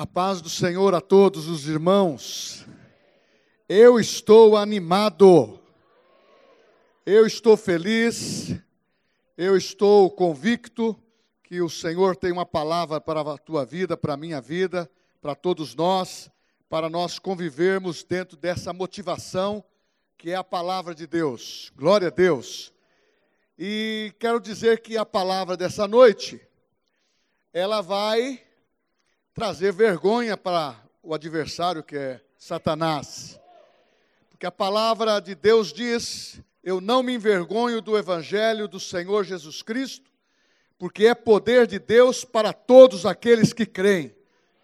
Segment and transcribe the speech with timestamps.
[0.00, 2.64] A paz do Senhor a todos os irmãos.
[3.68, 5.58] Eu estou animado.
[7.04, 8.54] Eu estou feliz.
[9.36, 10.96] Eu estou convicto
[11.42, 14.88] que o Senhor tem uma palavra para a tua vida, para a minha vida,
[15.20, 16.30] para todos nós,
[16.68, 19.64] para nós convivermos dentro dessa motivação
[20.16, 21.72] que é a palavra de Deus.
[21.74, 22.72] Glória a Deus.
[23.58, 26.40] E quero dizer que a palavra dessa noite
[27.52, 28.46] ela vai
[29.38, 33.38] trazer vergonha para o adversário que é Satanás.
[34.30, 39.62] Porque a palavra de Deus diz: Eu não me envergonho do evangelho do Senhor Jesus
[39.62, 40.10] Cristo,
[40.76, 44.12] porque é poder de Deus para todos aqueles que creem.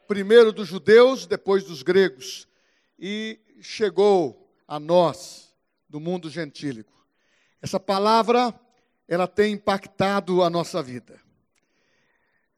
[0.09, 2.49] Primeiro dos judeus, depois dos gregos.
[2.99, 5.55] E chegou a nós,
[5.89, 6.93] do mundo gentílico.
[7.63, 8.53] Essa palavra,
[9.07, 11.21] ela tem impactado a nossa vida.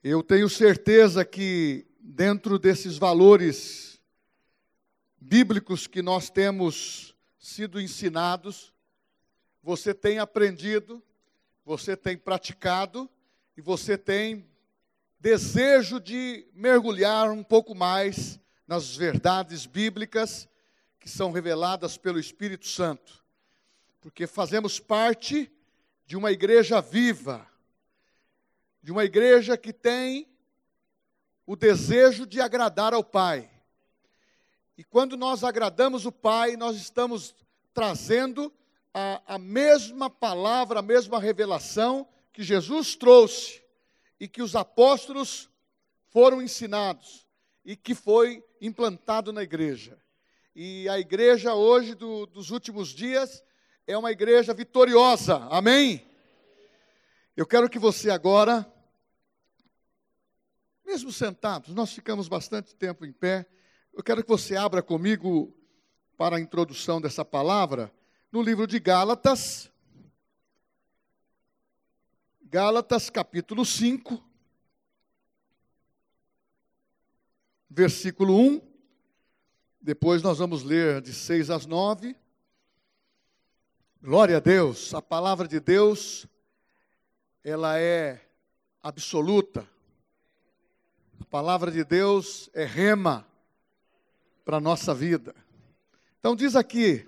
[0.03, 4.01] Eu tenho certeza que dentro desses valores
[5.19, 8.73] bíblicos que nós temos sido ensinados,
[9.61, 11.03] você tem aprendido,
[11.65, 13.11] você tem praticado
[13.57, 14.49] e você tem
[15.19, 20.49] desejo de mergulhar um pouco mais nas verdades bíblicas
[21.01, 23.25] que são reveladas pelo Espírito Santo.
[24.01, 25.51] Porque fazemos parte
[26.07, 27.45] de uma igreja viva,
[28.81, 30.36] de uma igreja que tem
[31.47, 33.49] o desejo de agradar ao Pai.
[34.77, 37.35] E quando nós agradamos o Pai, nós estamos
[37.73, 38.53] trazendo
[38.93, 43.63] a, a mesma palavra, a mesma revelação que Jesus trouxe
[44.19, 45.49] e que os apóstolos
[46.09, 47.27] foram ensinados
[47.65, 49.99] e que foi implantado na igreja.
[50.55, 53.45] E a igreja hoje, do, dos últimos dias,
[53.87, 56.07] é uma igreja vitoriosa, amém?
[57.37, 58.67] Eu quero que você agora
[60.87, 63.45] mesmo sentados, nós ficamos bastante tempo em pé.
[63.93, 65.53] Eu quero que você abra comigo
[66.17, 67.93] para a introdução dessa palavra
[68.31, 69.69] no livro de Gálatas.
[72.41, 74.23] Gálatas capítulo 5,
[77.69, 78.61] versículo 1.
[79.81, 82.17] Depois nós vamos ler de 6 às 9.
[84.01, 86.29] Glória a Deus, a palavra de Deus,
[87.43, 88.25] ela é
[88.81, 89.69] absoluta,
[91.21, 93.27] a palavra de Deus é rema
[94.45, 95.35] para a nossa vida.
[96.19, 97.07] Então diz aqui: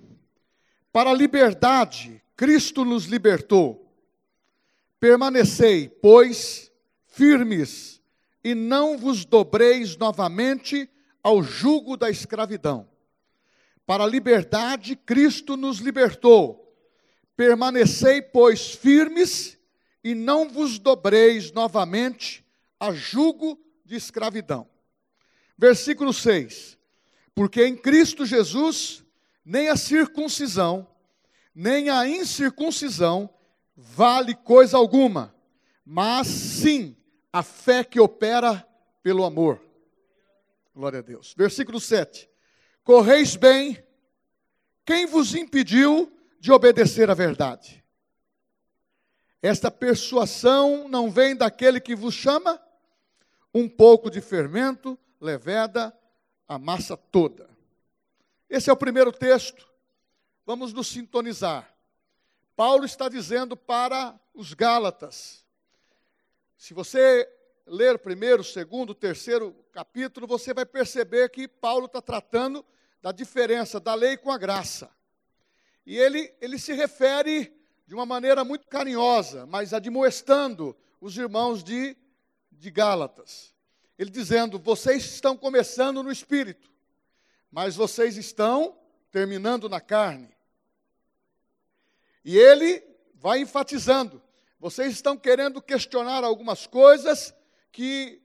[0.92, 3.92] para a liberdade, Cristo nos libertou.
[4.98, 6.72] Permanecei, pois,
[7.06, 8.02] firmes,
[8.42, 10.90] e não vos dobreis novamente
[11.22, 12.88] ao jugo da escravidão.
[13.86, 16.76] Para a liberdade, Cristo nos libertou.
[17.36, 19.58] Permanecei, pois, firmes,
[20.02, 22.44] e não vos dobreis novamente
[22.80, 23.58] a jugo
[23.88, 24.68] de escravidão.
[25.56, 26.78] Versículo 6:
[27.34, 29.02] Porque em Cristo Jesus,
[29.42, 30.86] nem a circuncisão,
[31.54, 33.30] nem a incircuncisão
[33.74, 35.34] vale coisa alguma,
[35.84, 36.94] mas sim
[37.32, 38.68] a fé que opera
[39.02, 39.58] pelo amor.
[40.74, 41.34] Glória a Deus.
[41.36, 42.28] Versículo 7:
[42.84, 43.82] Correis bem,
[44.84, 47.82] quem vos impediu de obedecer à verdade?
[49.40, 52.60] Esta persuasão não vem daquele que vos chama?
[53.52, 55.96] Um pouco de fermento leveda
[56.46, 57.48] a massa toda.
[58.48, 59.68] Esse é o primeiro texto.
[60.46, 61.74] Vamos nos sintonizar.
[62.56, 65.44] Paulo está dizendo para os Gálatas.
[66.56, 67.28] Se você
[67.66, 72.64] ler primeiro, segundo, terceiro capítulo, você vai perceber que Paulo está tratando
[73.00, 74.90] da diferença da lei com a graça.
[75.86, 77.54] E ele, ele se refere
[77.86, 81.96] de uma maneira muito carinhosa, mas admoestando os irmãos de
[82.58, 83.54] de Gálatas.
[83.98, 86.70] Ele dizendo: vocês estão começando no espírito,
[87.50, 88.78] mas vocês estão
[89.10, 90.28] terminando na carne.
[92.24, 94.22] E ele vai enfatizando:
[94.58, 97.34] vocês estão querendo questionar algumas coisas
[97.72, 98.20] que,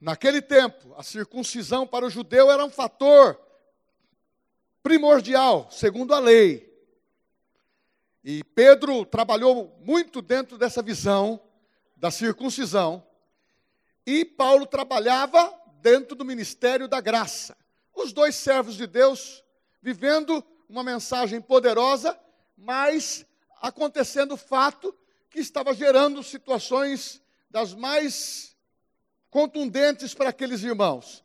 [0.00, 3.40] naquele tempo, a circuncisão para o judeu era um fator
[4.82, 6.68] primordial, segundo a lei.
[8.22, 11.40] E Pedro trabalhou muito dentro dessa visão
[11.96, 13.02] da circuncisão.
[14.06, 17.56] E Paulo trabalhava dentro do ministério da graça.
[17.94, 19.42] Os dois servos de Deus
[19.82, 22.18] vivendo uma mensagem poderosa,
[22.56, 23.26] mas
[23.60, 24.94] acontecendo o fato
[25.28, 28.56] que estava gerando situações das mais
[29.30, 31.24] contundentes para aqueles irmãos.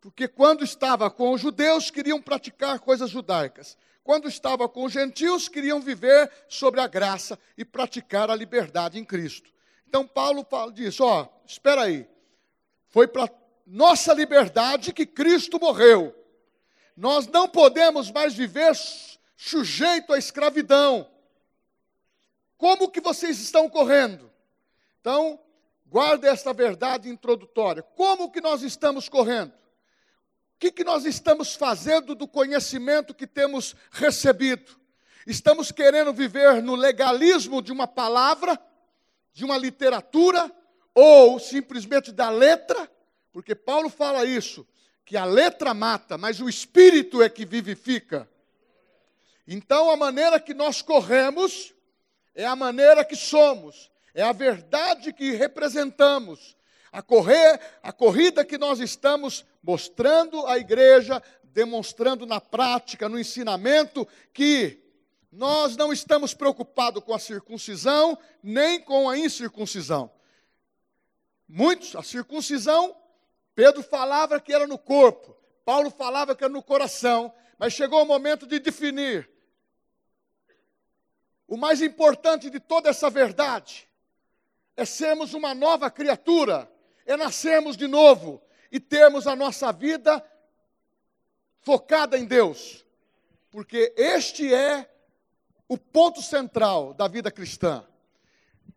[0.00, 3.76] Porque quando estava com os judeus, queriam praticar coisas judaicas.
[4.02, 9.04] Quando estava com os gentios, queriam viver sobre a graça e praticar a liberdade em
[9.04, 9.52] Cristo.
[9.90, 12.08] Então Paulo diz: ó, espera aí.
[12.86, 13.28] Foi para
[13.66, 16.14] nossa liberdade que Cristo morreu.
[16.96, 18.72] Nós não podemos mais viver
[19.36, 21.10] sujeito à escravidão.
[22.56, 24.30] Como que vocês estão correndo?
[25.00, 25.40] Então,
[25.86, 27.82] guarde esta verdade introdutória.
[27.82, 29.50] Como que nós estamos correndo?
[29.50, 34.78] O que, que nós estamos fazendo do conhecimento que temos recebido?
[35.26, 38.60] Estamos querendo viver no legalismo de uma palavra,
[39.32, 40.50] de uma literatura,
[40.94, 42.90] ou simplesmente da letra?
[43.32, 44.66] Porque Paulo fala isso,
[45.04, 48.28] que a letra mata, mas o espírito é que vivifica.
[49.46, 51.74] Então, a maneira que nós corremos
[52.34, 56.56] é a maneira que somos, é a verdade que representamos.
[56.92, 64.06] A correr, a corrida que nós estamos mostrando à igreja, demonstrando na prática, no ensinamento
[64.32, 64.89] que
[65.30, 70.10] nós não estamos preocupados com a circuncisão nem com a incircuncisão.
[71.48, 72.96] Muitos, a circuncisão,
[73.54, 78.06] Pedro falava que era no corpo, Paulo falava que era no coração, mas chegou o
[78.06, 79.30] momento de definir.
[81.46, 83.88] O mais importante de toda essa verdade
[84.76, 86.70] é sermos uma nova criatura,
[87.04, 90.24] é nascermos de novo e termos a nossa vida
[91.60, 92.84] focada em Deus,
[93.50, 94.89] porque este é
[95.70, 97.84] o ponto central da vida cristã.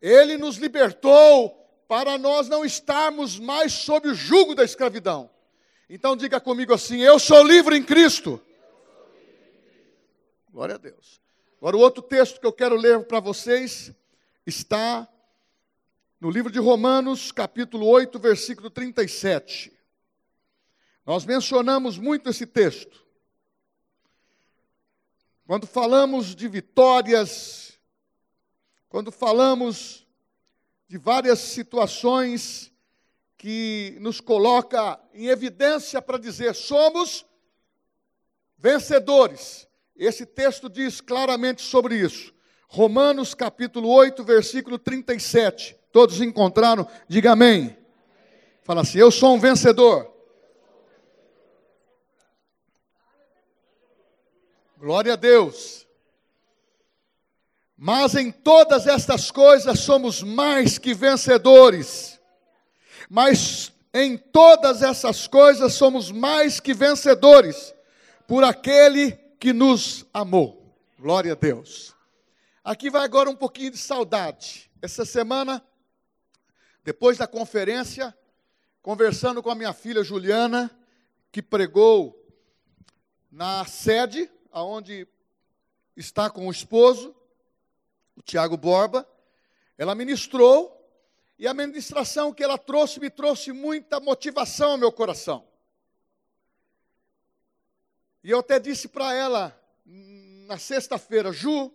[0.00, 1.50] Ele nos libertou
[1.88, 5.28] para nós não estarmos mais sob o jugo da escravidão.
[5.90, 8.40] Então diga comigo assim: Eu sou livre em Cristo.
[10.52, 11.20] Glória a Deus.
[11.58, 13.92] Agora, o outro texto que eu quero ler para vocês
[14.46, 15.08] está
[16.20, 19.72] no livro de Romanos, capítulo 8, versículo 37.
[21.04, 23.03] Nós mencionamos muito esse texto.
[25.46, 27.78] Quando falamos de vitórias,
[28.88, 30.06] quando falamos
[30.88, 32.72] de várias situações
[33.36, 37.26] que nos coloca em evidência para dizer somos
[38.56, 39.68] vencedores.
[39.94, 42.32] Esse texto diz claramente sobre isso.
[42.66, 45.76] Romanos capítulo 8, versículo 37.
[45.92, 46.88] Todos encontraram?
[47.06, 47.76] Diga amém.
[48.62, 50.13] Fala assim: Eu sou um vencedor.
[54.84, 55.86] Glória a Deus.
[57.74, 62.20] Mas em todas estas coisas somos mais que vencedores.
[63.08, 67.74] Mas em todas essas coisas somos mais que vencedores
[68.28, 70.76] por aquele que nos amou.
[70.98, 71.94] Glória a Deus.
[72.62, 74.70] Aqui vai agora um pouquinho de saudade.
[74.82, 75.64] Essa semana,
[76.84, 78.14] depois da conferência,
[78.82, 80.70] conversando com a minha filha Juliana,
[81.32, 82.22] que pregou
[83.32, 85.08] na sede, aonde
[85.96, 87.14] está com o esposo,
[88.16, 89.06] o Tiago Borba,
[89.76, 90.70] ela ministrou,
[91.36, 95.44] e a ministração que ela trouxe me trouxe muita motivação ao meu coração.
[98.22, 101.72] E eu até disse para ela na sexta-feira, Ju,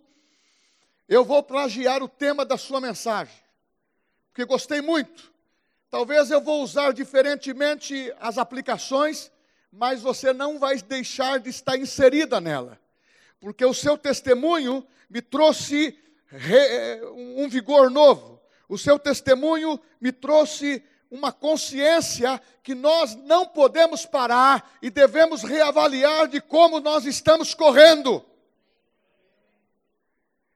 [1.06, 3.34] eu vou plagiar o tema da sua mensagem,
[4.30, 5.30] porque gostei muito.
[5.90, 9.30] Talvez eu vou usar diferentemente as aplicações,
[9.72, 12.80] mas você não vai deixar de estar inserida nela,
[13.38, 15.98] porque o seu testemunho me trouxe
[17.36, 18.40] um vigor novo.
[18.68, 26.28] O seu testemunho me trouxe uma consciência que nós não podemos parar e devemos reavaliar
[26.28, 28.24] de como nós estamos correndo.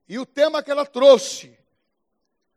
[0.08, 1.58] E o tema que ela trouxe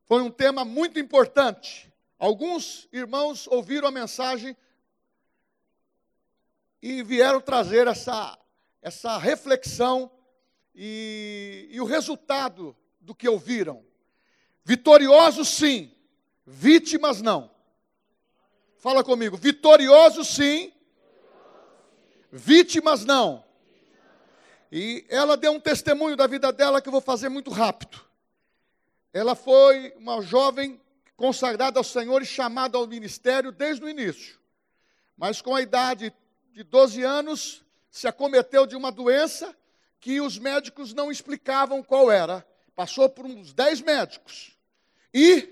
[0.05, 1.91] foi um tema muito importante.
[2.19, 4.55] Alguns irmãos ouviram a mensagem
[6.81, 8.37] e vieram trazer essa,
[8.81, 10.11] essa reflexão
[10.73, 13.83] e, e o resultado do que ouviram.
[14.63, 15.91] Vitoriosos sim,
[16.45, 17.49] vítimas não.
[18.77, 20.71] Fala comigo, vitoriosos sim,
[22.31, 23.43] vítimas não.
[24.71, 27.99] E ela deu um testemunho da vida dela que eu vou fazer muito rápido.
[29.13, 30.79] Ela foi uma jovem
[31.15, 34.37] consagrada ao Senhor e chamada ao ministério desde o início.
[35.17, 36.13] Mas com a idade
[36.57, 39.55] de 12 anos, se acometeu de uma doença
[39.99, 42.43] que os médicos não explicavam qual era
[42.75, 44.57] passou por uns dez médicos
[45.13, 45.47] e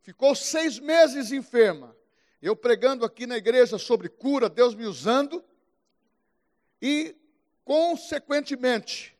[0.00, 1.96] ficou seis meses enferma.
[2.40, 5.44] Eu pregando aqui na igreja sobre cura, Deus me usando,
[6.80, 7.16] e,
[7.64, 9.18] consequentemente,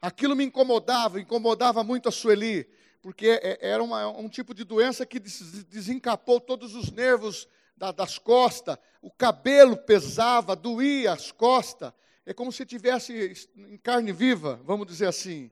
[0.00, 2.64] aquilo me incomodava, incomodava muito a Sueli,
[3.02, 8.18] porque é, era uma, um tipo de doença que desencapou todos os nervos da, das
[8.18, 11.92] costas, o cabelo pesava, doía as costas,
[12.26, 15.50] é como se tivesse em carne viva, vamos dizer assim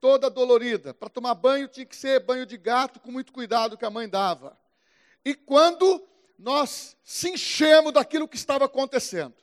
[0.00, 0.92] toda dolorida.
[0.92, 4.06] Para tomar banho tinha que ser banho de gato, com muito cuidado que a mãe
[4.06, 4.54] dava.
[5.24, 6.06] E quando
[6.38, 9.34] nós se enchemos daquilo que estava acontecendo.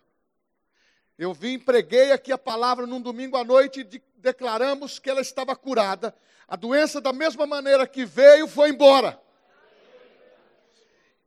[1.17, 5.21] Eu vim, preguei aqui a palavra num domingo à noite e de, declaramos que ela
[5.21, 6.15] estava curada.
[6.47, 9.19] A doença, da mesma maneira que veio, foi embora.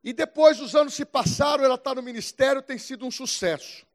[0.05, 3.87] E depois os anos se passaram, ela está no ministério, tem sido um sucesso.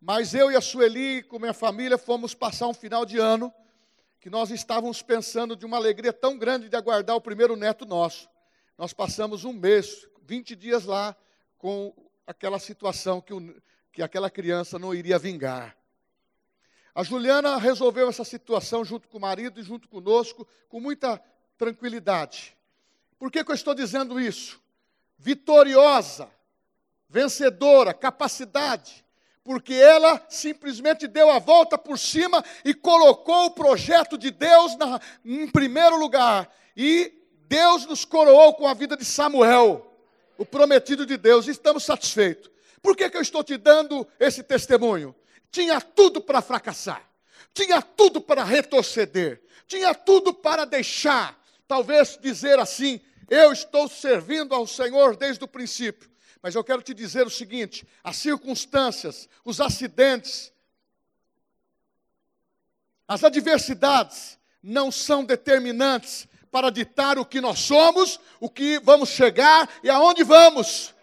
[0.00, 3.52] Mas eu e a Sueli, com minha família, fomos passar um final de ano
[4.20, 8.30] que nós estávamos pensando de uma alegria tão grande de aguardar o primeiro neto nosso.
[8.78, 11.16] Nós passamos um mês, 20 dias lá,
[11.58, 11.92] com
[12.24, 13.60] aquela situação que, o,
[13.90, 15.76] que aquela criança não iria vingar.
[16.94, 21.20] A Juliana resolveu essa situação junto com o marido e junto conosco, com muita
[21.56, 22.56] tranquilidade.
[23.18, 24.62] Por que, que eu estou dizendo isso?
[25.18, 26.30] Vitoriosa,
[27.08, 29.04] vencedora, capacidade
[29.48, 35.00] porque ela simplesmente deu a volta por cima e colocou o projeto de Deus na,
[35.24, 36.54] em primeiro lugar.
[36.76, 37.14] E
[37.48, 39.90] Deus nos coroou com a vida de Samuel,
[40.36, 42.50] o prometido de Deus, e estamos satisfeitos.
[42.82, 45.16] Por que, que eu estou te dando esse testemunho?
[45.50, 47.02] Tinha tudo para fracassar,
[47.54, 54.66] tinha tudo para retroceder, tinha tudo para deixar, talvez dizer assim: eu estou servindo ao
[54.66, 56.10] Senhor desde o princípio.
[56.42, 60.52] Mas eu quero te dizer o seguinte: as circunstâncias, os acidentes,
[63.06, 69.68] as adversidades não são determinantes para ditar o que nós somos, o que vamos chegar
[69.82, 70.94] e aonde vamos.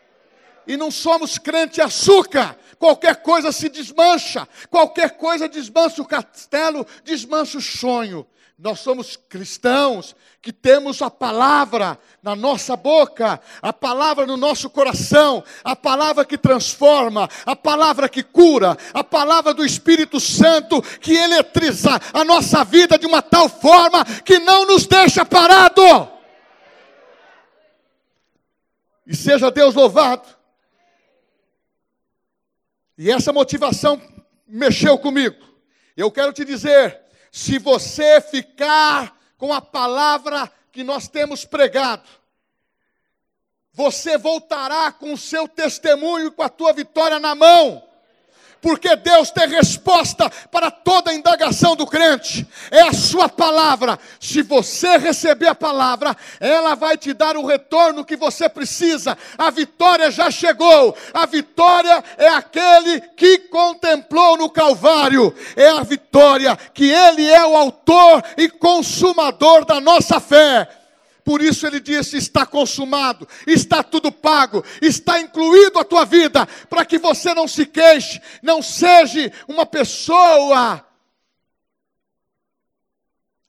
[0.67, 2.58] E não somos crente açúcar.
[2.79, 8.27] Qualquer coisa se desmancha, qualquer coisa desmancha o castelo, desmancha o sonho.
[8.57, 15.43] Nós somos cristãos que temos a palavra na nossa boca, a palavra no nosso coração,
[15.62, 22.00] a palavra que transforma, a palavra que cura, a palavra do Espírito Santo que eletriza
[22.13, 26.09] a nossa vida de uma tal forma que não nos deixa parado.
[29.05, 30.29] E seja Deus louvado.
[32.97, 34.01] E essa motivação
[34.47, 35.35] mexeu comigo.
[35.97, 37.04] Eu quero te dizer,
[37.35, 42.07] se você ficar com a palavra que nós temos pregado,
[43.73, 47.85] você voltará com o seu testemunho com a tua vitória na mão
[48.65, 54.00] porque Deus tem resposta para toda indagação do crente, é a sua palavra.
[54.19, 59.15] Se você receber a palavra, ela vai te dar o retorno que você precisa.
[59.38, 66.57] A vitória já chegou, a vitória é aquele que contemplou no Calvário, é a vitória
[66.74, 70.67] que Ele é o autor e consumador da nossa fé.
[71.25, 76.86] Por isso ele disse: está consumado, está tudo pago, está incluído a tua vida, para
[76.86, 80.86] que você não se queixe, não seja uma pessoa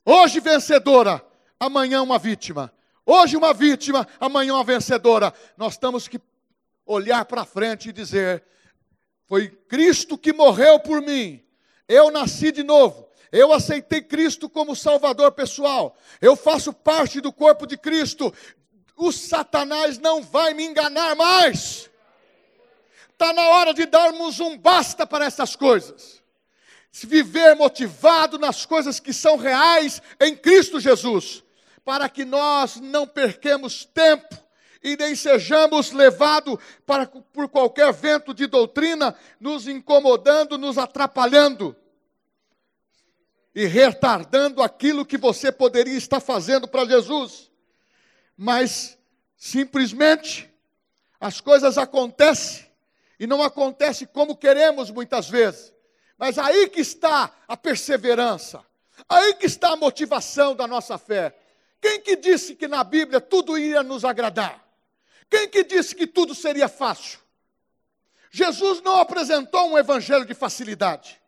[0.03, 1.23] hoje vencedora,
[1.59, 2.73] amanhã uma vítima.
[3.05, 5.31] Hoje uma vítima, amanhã uma vencedora.
[5.55, 6.19] Nós temos que
[6.83, 8.43] olhar para frente e dizer:
[9.27, 11.43] foi Cristo que morreu por mim.
[11.87, 13.06] Eu nasci de novo.
[13.31, 15.97] Eu aceitei Cristo como Salvador pessoal.
[16.21, 18.33] Eu faço parte do corpo de Cristo.
[18.95, 21.89] O Satanás não vai me enganar mais.
[23.11, 26.21] Está na hora de darmos um basta para essas coisas.
[26.91, 31.43] Viver motivado nas coisas que são reais em Cristo Jesus,
[31.85, 34.35] para que nós não perquemos tempo
[34.83, 41.75] e nem sejamos levados para, por qualquer vento de doutrina, nos incomodando, nos atrapalhando
[43.57, 47.49] e retardando aquilo que você poderia estar fazendo para Jesus.
[48.37, 48.95] Mas
[49.35, 50.47] simplesmente
[51.19, 52.67] as coisas acontecem
[53.19, 55.73] e não acontecem como queremos muitas vezes.
[56.19, 58.63] Mas aí que está a perseverança.
[59.09, 61.35] Aí que está a motivação da nossa fé.
[61.81, 64.63] Quem que disse que na Bíblia tudo ia nos agradar?
[65.31, 67.17] Quem que disse que tudo seria fácil?
[68.29, 71.19] Jesus não apresentou um evangelho de facilidade.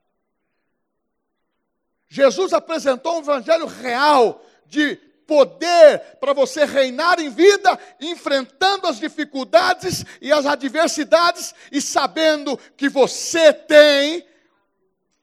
[2.10, 4.96] Jesus apresentou um evangelho real de
[5.28, 12.90] poder para você reinar em vida, enfrentando as dificuldades e as adversidades e sabendo que
[12.90, 14.26] você tem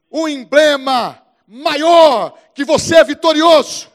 [0.09, 3.91] um emblema maior, que você é vitorioso.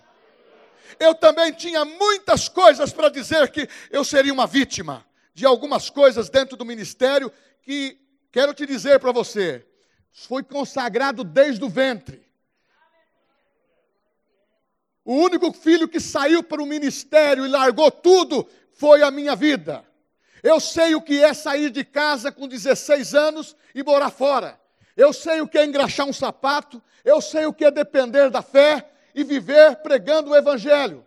[1.00, 6.28] Eu também tinha muitas coisas para dizer que eu seria uma vítima de algumas coisas
[6.28, 7.32] dentro do ministério
[7.62, 7.98] que
[8.30, 9.66] quero te dizer para você,
[10.12, 12.22] foi consagrado desde o ventre.
[15.04, 19.84] O único filho que saiu para o ministério e largou tudo foi a minha vida.
[20.42, 24.60] Eu sei o que é sair de casa com 16 anos e morar fora.
[24.96, 26.82] Eu sei o que é engraxar um sapato.
[27.04, 31.06] Eu sei o que é depender da fé e viver pregando o Evangelho.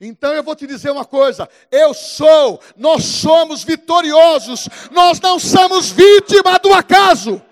[0.00, 5.90] Então eu vou te dizer uma coisa: eu sou, nós somos vitoriosos, nós não somos
[5.90, 7.42] vítima do acaso.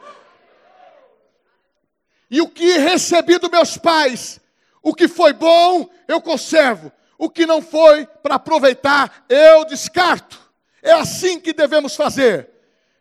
[2.30, 4.40] E o que recebi dos meus pais,
[4.88, 10.40] o que foi bom, eu conservo, o que não foi para aproveitar, eu descarto.
[10.82, 12.48] É assim que devemos fazer,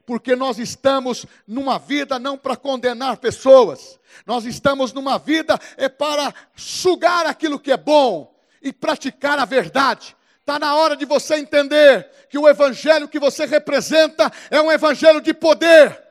[0.06, 6.34] porque nós estamos numa vida não para condenar pessoas, nós estamos numa vida é para
[6.56, 10.15] sugar aquilo que é bom e praticar a verdade.
[10.41, 15.22] Está na hora de você entender que o evangelho que você representa é um evangelho
[15.22, 16.03] de poder,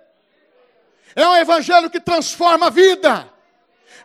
[1.15, 3.36] é um evangelho que transforma a vida.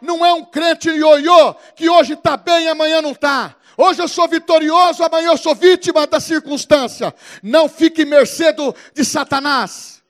[0.01, 3.55] Não é um crente ioiô que hoje está bem e amanhã não está.
[3.77, 7.13] Hoje eu sou vitorioso, amanhã eu sou vítima da circunstância.
[7.41, 8.53] Não fique mercê
[8.93, 10.03] de Satanás.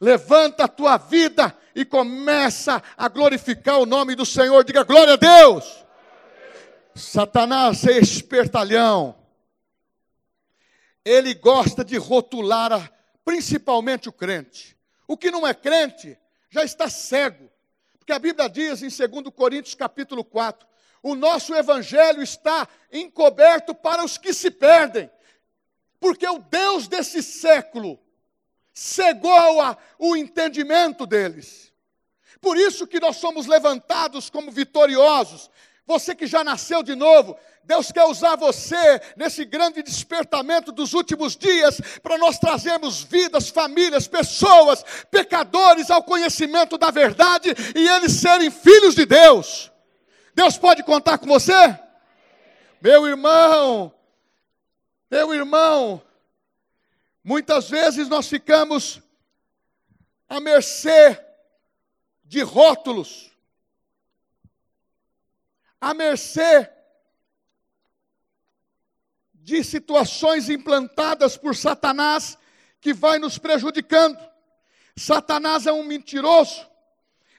[0.00, 4.62] Levanta a tua vida e começa a glorificar o nome do Senhor.
[4.64, 5.84] Diga glória a Deus.
[6.94, 9.16] Satanás é espertalhão.
[11.04, 12.92] Ele gosta de rotular
[13.24, 14.76] principalmente o crente.
[15.06, 16.16] O que não é crente
[16.50, 17.50] já está cego.
[18.04, 20.68] Porque a Bíblia diz em 2 Coríntios capítulo 4,
[21.02, 25.10] o nosso evangelho está encoberto para os que se perdem.
[25.98, 27.98] Porque o Deus desse século
[28.74, 31.72] cegou a, o entendimento deles.
[32.42, 35.50] Por isso que nós somos levantados como vitoriosos.
[35.86, 41.36] Você que já nasceu de novo, Deus quer usar você nesse grande despertamento dos últimos
[41.36, 48.50] dias para nós trazermos vidas, famílias, pessoas, pecadores ao conhecimento da verdade e eles serem
[48.50, 49.70] filhos de Deus.
[50.34, 51.78] Deus pode contar com você?
[52.80, 53.92] Meu irmão,
[55.10, 56.02] meu irmão,
[57.22, 59.00] muitas vezes nós ficamos
[60.28, 61.18] à mercê
[62.24, 63.33] de rótulos,
[65.84, 66.70] à mercê
[69.34, 72.38] de situações implantadas por Satanás
[72.80, 74.18] que vai nos prejudicando.
[74.96, 76.66] Satanás é um mentiroso,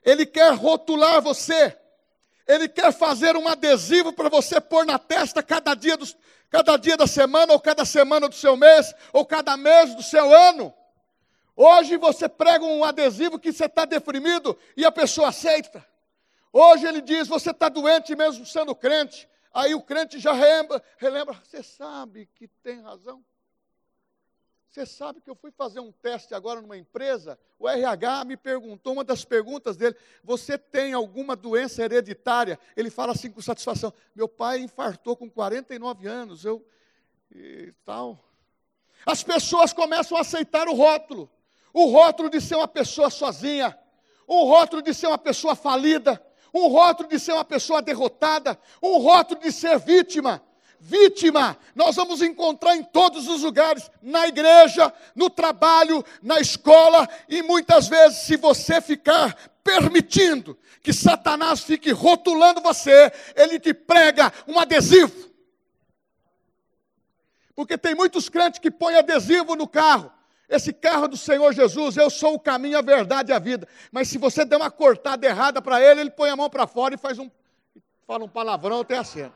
[0.04, 1.76] ele quer rotular você.
[2.48, 6.06] Ele quer fazer um adesivo para você pôr na testa cada dia, do,
[6.48, 10.32] cada dia da semana, ou cada semana do seu mês, ou cada mês do seu
[10.32, 10.72] ano.
[11.56, 15.84] Hoje você prega um adesivo que você está deprimido e a pessoa aceita.
[16.58, 19.28] Hoje ele diz: você está doente mesmo sendo crente.
[19.54, 23.22] Aí o crente já relembra, relembra, você sabe que tem razão.
[24.70, 28.94] Você sabe que eu fui fazer um teste agora numa empresa, o RH me perguntou,
[28.94, 32.58] uma das perguntas dele, você tem alguma doença hereditária?
[32.76, 36.66] Ele fala assim com satisfação, meu pai infartou com 49 anos, eu
[37.34, 38.18] e tal.
[39.06, 41.30] As pessoas começam a aceitar o rótulo,
[41.74, 43.78] o rótulo de ser uma pessoa sozinha,
[44.26, 46.22] o rótulo de ser uma pessoa falida,
[46.56, 50.42] um rótulo de ser uma pessoa derrotada, um rótulo de ser vítima
[50.78, 57.42] vítima, nós vamos encontrar em todos os lugares, na igreja, no trabalho, na escola, e
[57.42, 64.60] muitas vezes, se você ficar permitindo que Satanás fique rotulando você, ele te prega um
[64.60, 65.32] adesivo.
[67.56, 70.12] Porque tem muitos crentes que põem adesivo no carro.
[70.48, 73.68] Esse carro do Senhor Jesus, eu sou o caminho, a verdade e a vida.
[73.92, 76.94] Mas se você der uma cortada errada para ele, ele põe a mão para fora
[76.94, 77.30] e faz um
[78.06, 79.34] fala um palavrão até a cena.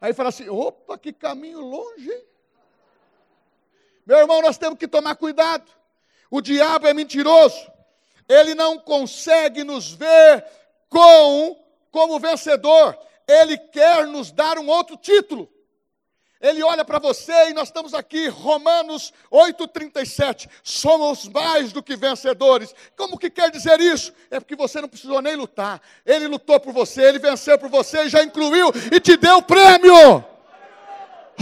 [0.00, 2.12] Aí fala assim: opa, que caminho longe?
[4.06, 5.70] Meu irmão, nós temos que tomar cuidado.
[6.30, 7.70] O diabo é mentiroso.
[8.28, 10.44] Ele não consegue nos ver
[10.88, 12.96] com como vencedor.
[13.26, 15.48] Ele quer nos dar um outro título.
[16.40, 20.48] Ele olha para você e nós estamos aqui, Romanos 8,37.
[20.62, 22.74] Somos mais do que vencedores.
[22.96, 24.10] Como que quer dizer isso?
[24.30, 25.82] É porque você não precisou nem lutar.
[26.04, 30.24] Ele lutou por você, ele venceu por você, já incluiu e te deu o prêmio.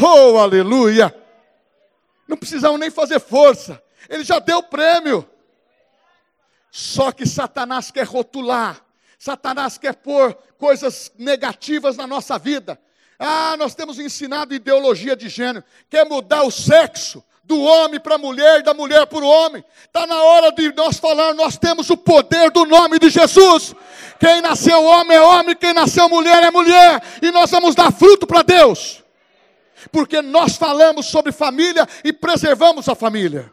[0.02, 1.14] Oh, aleluia!
[2.26, 3.80] Não precisamos nem fazer força.
[4.08, 5.28] Ele já deu o prêmio.
[6.72, 8.84] Só que Satanás quer rotular.
[9.16, 12.80] Satanás quer pôr coisas negativas na nossa vida.
[13.18, 18.18] Ah, nós temos ensinado ideologia de gênero, quer mudar o sexo do homem para a
[18.18, 19.64] mulher da mulher para o homem.
[19.86, 23.74] Está na hora de nós falar, nós temos o poder do nome de Jesus.
[24.20, 28.26] Quem nasceu homem é homem, quem nasceu mulher é mulher, e nós vamos dar fruto
[28.26, 29.02] para Deus.
[29.90, 33.50] Porque nós falamos sobre família e preservamos a família.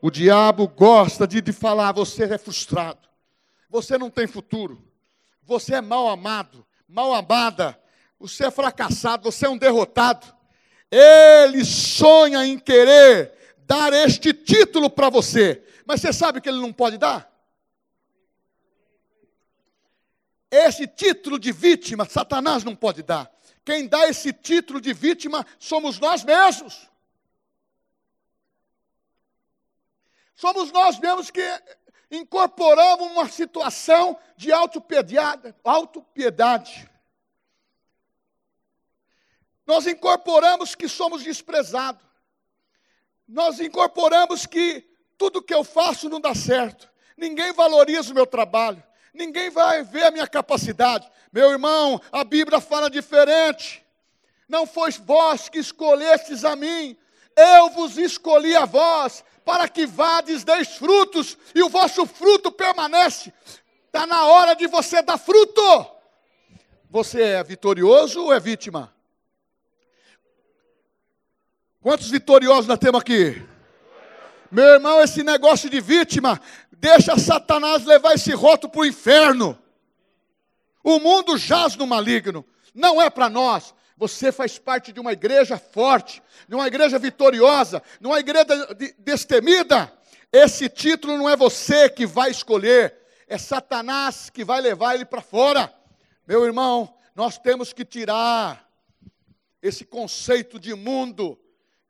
[0.00, 3.06] O diabo gosta de, de falar: você é frustrado,
[3.68, 4.82] você não tem futuro,
[5.42, 7.78] você é mal amado, mal amada,
[8.28, 10.34] você é fracassado, você é um derrotado.
[10.90, 16.72] Ele sonha em querer dar este título para você, mas você sabe que ele não
[16.72, 17.30] pode dar?
[20.50, 23.30] Esse título de vítima, Satanás não pode dar.
[23.64, 26.88] quem dá esse título de vítima somos nós mesmos.
[30.34, 31.42] Somos nós mesmos que
[32.10, 35.54] incorporamos uma situação de autopiedade.
[35.62, 36.90] autopiedade.
[39.66, 42.04] Nós incorporamos que somos desprezados.
[43.26, 44.84] Nós incorporamos que
[45.16, 46.90] tudo que eu faço não dá certo.
[47.16, 48.82] Ninguém valoriza o meu trabalho.
[49.12, 51.08] Ninguém vai ver a minha capacidade.
[51.32, 53.84] Meu irmão, a Bíblia fala diferente.
[54.48, 56.96] Não foi vós que escolhestes a mim,
[57.36, 63.32] eu vos escolhi a vós, para que vades, deis frutos, e o vosso fruto permanece.
[63.86, 65.86] Está na hora de você dar fruto.
[66.90, 68.93] Você é vitorioso ou é vítima?
[71.84, 73.46] Quantos vitoriosos nós temos aqui?
[74.50, 76.40] Meu irmão, esse negócio de vítima,
[76.72, 79.58] deixa Satanás levar esse roto para o inferno.
[80.82, 82.42] O mundo jaz no maligno,
[82.74, 83.74] não é para nós.
[83.98, 88.46] Você faz parte de uma igreja forte, de uma igreja vitoriosa, de uma igreja
[88.96, 89.92] destemida.
[90.32, 92.96] Esse título não é você que vai escolher,
[93.28, 95.70] é Satanás que vai levar ele para fora.
[96.26, 98.66] Meu irmão, nós temos que tirar
[99.60, 101.38] esse conceito de mundo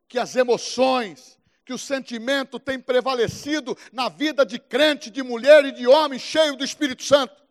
[0.07, 5.71] que as emoções, que o sentimento tem prevalecido na vida de crente, de mulher e
[5.71, 7.43] de homem cheio do Espírito Santo.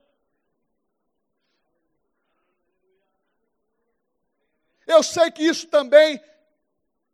[4.87, 6.23] Eu sei que isso também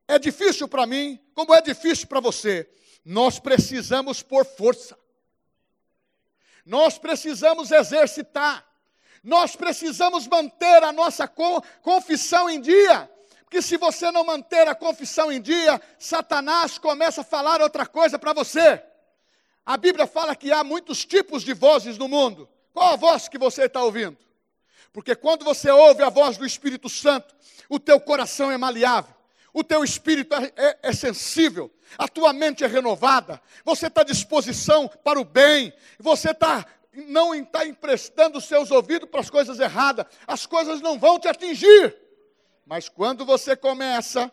[0.07, 2.69] é difícil para mim, como é difícil para você.
[3.05, 4.99] Nós precisamos pôr força.
[6.67, 8.67] Nós precisamos exercitar.
[9.23, 13.11] Nós precisamos manter a nossa confissão em dia.
[13.51, 18.17] Porque se você não manter a confissão em dia, Satanás começa a falar outra coisa
[18.17, 18.81] para você.
[19.67, 22.49] A Bíblia fala que há muitos tipos de vozes no mundo.
[22.73, 24.17] Qual a voz que você está ouvindo?
[24.93, 27.35] Porque quando você ouve a voz do Espírito Santo,
[27.69, 29.13] o teu coração é maleável,
[29.53, 34.05] o teu espírito é, é, é sensível, a tua mente é renovada, você está à
[34.05, 39.59] disposição para o bem, você está não está emprestando os seus ouvidos para as coisas
[39.59, 42.10] erradas, as coisas não vão te atingir.
[42.71, 44.33] Mas quando você começa a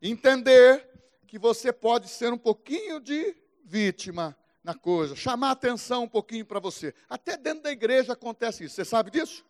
[0.00, 0.88] entender
[1.26, 4.34] que você pode ser um pouquinho de vítima
[4.64, 6.94] na coisa, chamar atenção um pouquinho para você.
[7.06, 8.76] Até dentro da igreja acontece isso.
[8.76, 9.44] Você sabe disso?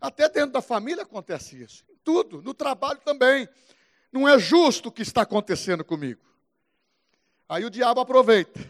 [0.00, 1.84] Até dentro da família acontece isso.
[1.90, 3.48] Em tudo, no trabalho também.
[4.12, 6.22] Não é justo o que está acontecendo comigo.
[7.48, 8.60] Aí o diabo aproveita.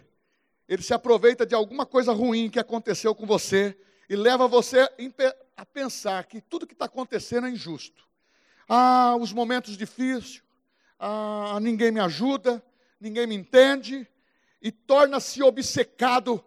[0.66, 4.88] Ele se aproveita de alguma coisa ruim que aconteceu com você e leva você
[5.54, 8.08] a pensar que tudo que está acontecendo é injusto.
[8.72, 10.44] Ah, os momentos difíceis,
[10.96, 12.64] ah, ninguém me ajuda,
[13.00, 14.06] ninguém me entende,
[14.62, 16.40] e torna-se obcecado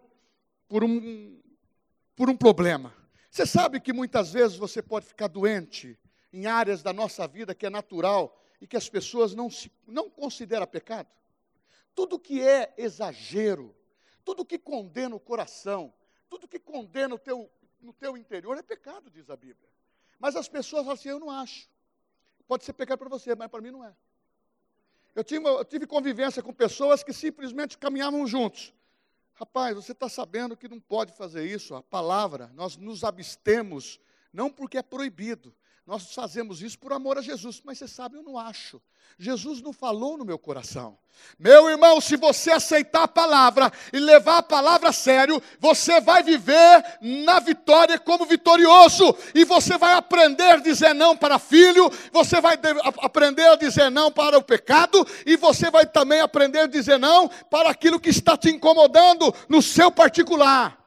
[0.66, 1.38] por um,
[2.16, 2.94] por um problema.
[3.30, 5.98] Você sabe que muitas vezes você pode ficar doente
[6.32, 10.08] em áreas da nossa vida que é natural e que as pessoas não, se, não
[10.08, 11.08] consideram pecado?
[11.94, 13.76] Tudo que é exagero,
[14.24, 15.92] tudo que condena o coração,
[16.30, 17.50] tudo que condena o teu,
[17.82, 19.68] no teu interior é pecado, diz a Bíblia.
[20.18, 21.73] Mas as pessoas falam assim, eu não acho.
[22.46, 23.94] Pode ser pecado para você, mas para mim não é.
[25.14, 28.74] Eu tive, eu tive convivência com pessoas que simplesmente caminhavam juntos.
[29.34, 34.00] Rapaz, você está sabendo que não pode fazer isso, a palavra, nós nos abstemos,
[34.32, 35.54] não porque é proibido,
[35.86, 38.80] nós fazemos isso por amor a Jesus, mas você sabe, eu não acho.
[39.18, 40.96] Jesus não falou no meu coração.
[41.38, 46.22] Meu irmão, se você aceitar a palavra e levar a palavra a sério, você vai
[46.22, 52.40] viver na vitória como vitorioso, e você vai aprender a dizer não para filho, você
[52.40, 52.58] vai
[53.02, 57.28] aprender a dizer não para o pecado, e você vai também aprender a dizer não
[57.28, 60.83] para aquilo que está te incomodando no seu particular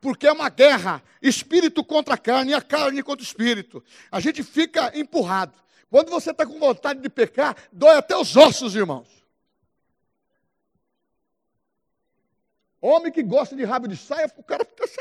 [0.00, 3.82] porque é uma guerra, espírito contra carne e a carne contra o espírito.
[4.10, 5.58] A gente fica empurrado.
[5.90, 9.08] Quando você está com vontade de pecar, dói até os ossos, irmãos.
[12.80, 15.00] Homem que gosta de rabo de saia, o cara fica se.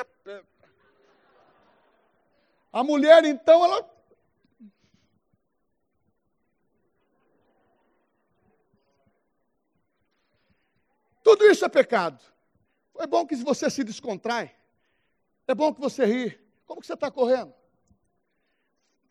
[2.72, 3.90] A mulher, então, ela.
[11.24, 12.24] Tudo isso é pecado.
[12.94, 14.56] Foi bom que você se descontrai.
[15.48, 16.40] É bom que você ri.
[16.66, 17.54] Como que você está correndo?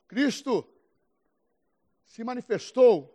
[0.08, 0.66] Cristo
[2.06, 3.10] se manifestou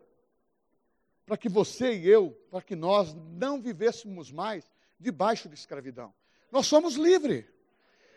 [1.26, 6.14] para que você e eu, para que nós não vivêssemos mais debaixo de escravidão.
[6.52, 7.46] Nós somos livres.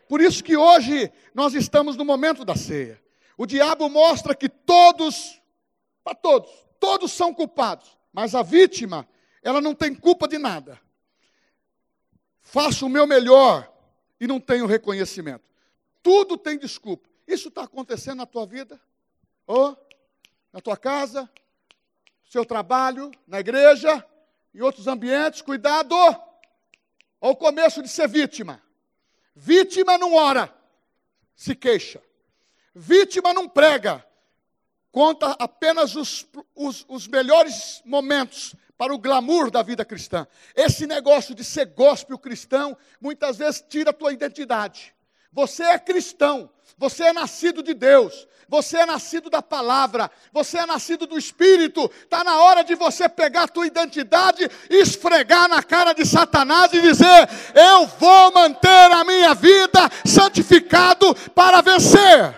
[0.08, 3.02] Por isso que hoje nós estamos no momento da ceia.
[3.36, 5.40] O diabo mostra que todos,
[6.02, 9.08] para todos, todos são culpados, mas a vítima,
[9.42, 10.80] ela não tem culpa de nada.
[12.40, 13.71] Faço o meu melhor,
[14.22, 15.44] e não tenho reconhecimento.
[16.02, 17.08] Tudo tem desculpa.
[17.26, 18.80] Isso está acontecendo na tua vida?
[19.46, 19.76] ou
[20.52, 21.28] na tua casa,
[22.30, 24.04] seu trabalho, na igreja,
[24.54, 25.94] em outros ambientes, cuidado
[27.20, 28.62] ao começo de ser vítima.
[29.34, 30.54] Vítima não ora,
[31.34, 32.02] se queixa.
[32.74, 34.06] Vítima não prega,
[34.90, 40.26] conta apenas os, os, os melhores momentos para o glamour da vida cristã.
[40.56, 44.92] Esse negócio de ser gospel cristão, muitas vezes tira a tua identidade.
[45.32, 50.66] Você é cristão, você é nascido de Deus, você é nascido da palavra, você é
[50.66, 51.88] nascido do Espírito.
[52.02, 56.80] Está na hora de você pegar a tua identidade, esfregar na cara de Satanás e
[56.80, 62.34] dizer: Eu vou manter a minha vida santificado para vencer.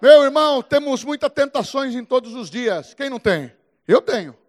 [0.00, 2.94] Meu irmão, temos muitas tentações em todos os dias.
[2.94, 3.52] Quem não tem?
[3.88, 4.45] Eu tenho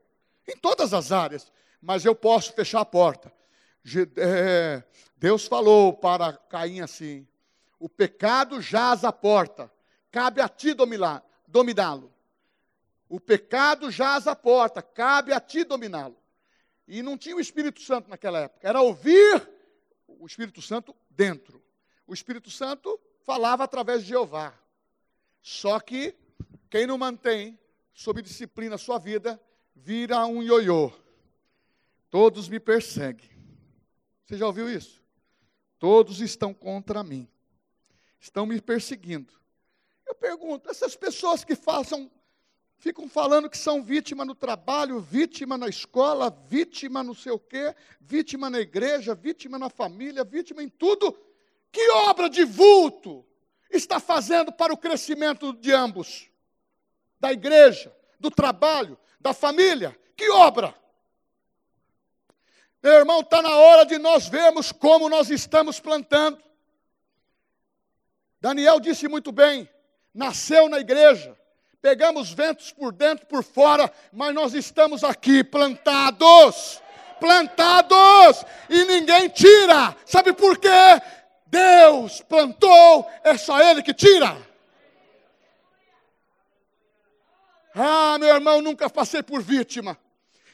[0.48, 3.32] em todas as áreas, mas eu posso fechar a porta.
[4.18, 4.84] É,
[5.18, 7.28] Deus falou para Caim assim:
[7.80, 9.72] o pecado jaz à porta,
[10.12, 12.14] cabe a ti dominá-lo.
[13.10, 16.18] O pecado jaz à porta, cabe a ti dominá-lo.
[16.88, 19.50] E não tinha o Espírito Santo naquela época, era ouvir
[20.08, 21.62] o Espírito Santo dentro.
[22.06, 24.54] O Espírito Santo falava através de Jeová.
[25.42, 26.16] Só que
[26.70, 27.60] quem não mantém
[27.94, 29.42] sob disciplina a sua vida,
[29.84, 30.92] vira um ioiô.
[32.10, 33.30] Todos me perseguem.
[34.26, 35.02] Você já ouviu isso?
[35.80, 37.28] Todos estão contra mim.
[38.20, 39.34] Estão me perseguindo.
[40.06, 42.10] Eu pergunto, essas pessoas que façam,
[42.78, 47.76] ficam falando que são vítima no trabalho, vítima na escola, vítima não sei o quê,
[48.00, 51.18] vítima na igreja, vítima na família, vítima em tudo,
[51.72, 53.26] que obra de vulto
[53.70, 56.30] está fazendo para o crescimento de ambos?
[57.20, 59.97] Da igreja, do trabalho, da família.
[60.15, 60.73] Que obra!
[62.82, 66.41] Meu irmão, está na hora de nós vermos como nós estamos plantando.
[68.39, 69.69] Daniel disse muito bem:
[70.13, 71.38] nasceu na igreja,
[71.82, 76.82] pegamos ventos por dentro, por fora, mas nós estamos aqui plantados,
[77.19, 79.95] plantados, e ninguém tira.
[80.06, 80.69] Sabe por quê?
[81.47, 84.38] Deus plantou, é só Ele que tira.
[87.80, 89.98] Ah, meu irmão, nunca passei por vítima.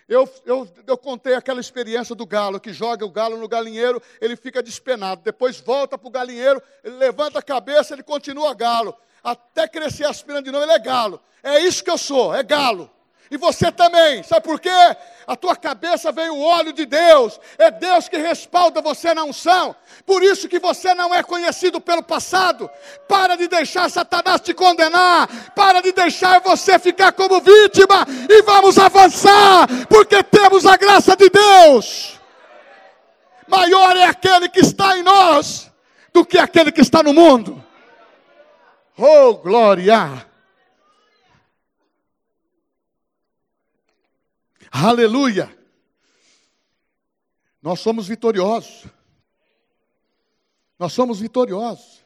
[0.09, 4.35] Eu, eu, eu contei aquela experiência do galo, que joga o galo no galinheiro, ele
[4.35, 5.21] fica despenado.
[5.23, 8.93] Depois volta para o galinheiro, ele levanta a cabeça, ele continua galo.
[9.23, 11.21] Até crescer as penas de novo, ele é galo.
[11.41, 12.91] É isso que eu sou, é galo.
[13.31, 14.69] E você também, sabe por quê?
[15.25, 19.75] A tua cabeça veio o óleo de Deus, é Deus que respalda você na unção.
[20.05, 22.69] Por isso que você não é conhecido pelo passado.
[23.07, 28.77] Para de deixar Satanás te condenar, para de deixar você ficar como vítima e vamos
[28.77, 32.19] avançar, porque temos a graça de Deus.
[33.47, 35.71] Maior é aquele que está em nós
[36.13, 37.63] do que aquele que está no mundo.
[38.97, 40.32] Oh, glória!
[44.75, 45.55] Aleluia!
[47.61, 48.85] Nós somos vitoriosos.
[50.79, 52.03] Nós somos vitoriosos.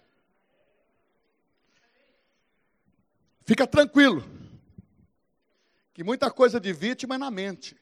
[3.45, 4.21] Fica tranquilo,
[5.93, 7.77] que muita coisa de vítima é na mente,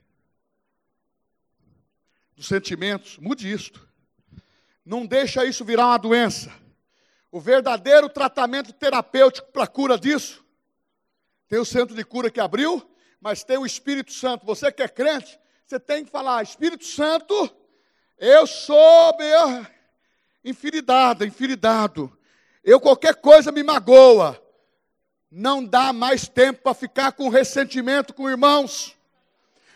[2.35, 3.17] dos sentimentos.
[3.17, 3.89] Mude isto.
[4.85, 6.53] Não deixa isso virar uma doença.
[7.31, 10.45] O verdadeiro tratamento terapêutico para a cura disso,
[11.47, 12.87] tem o centro de cura que abriu,
[13.25, 14.45] mas tem o Espírito Santo.
[14.45, 17.49] Você que é crente, você tem que falar: Espírito Santo,
[18.19, 19.65] eu sou meu
[20.43, 22.07] infidelidade, infidelidade.
[22.63, 24.39] Eu qualquer coisa me magoa.
[25.31, 28.95] Não dá mais tempo para ficar com ressentimento com irmãos.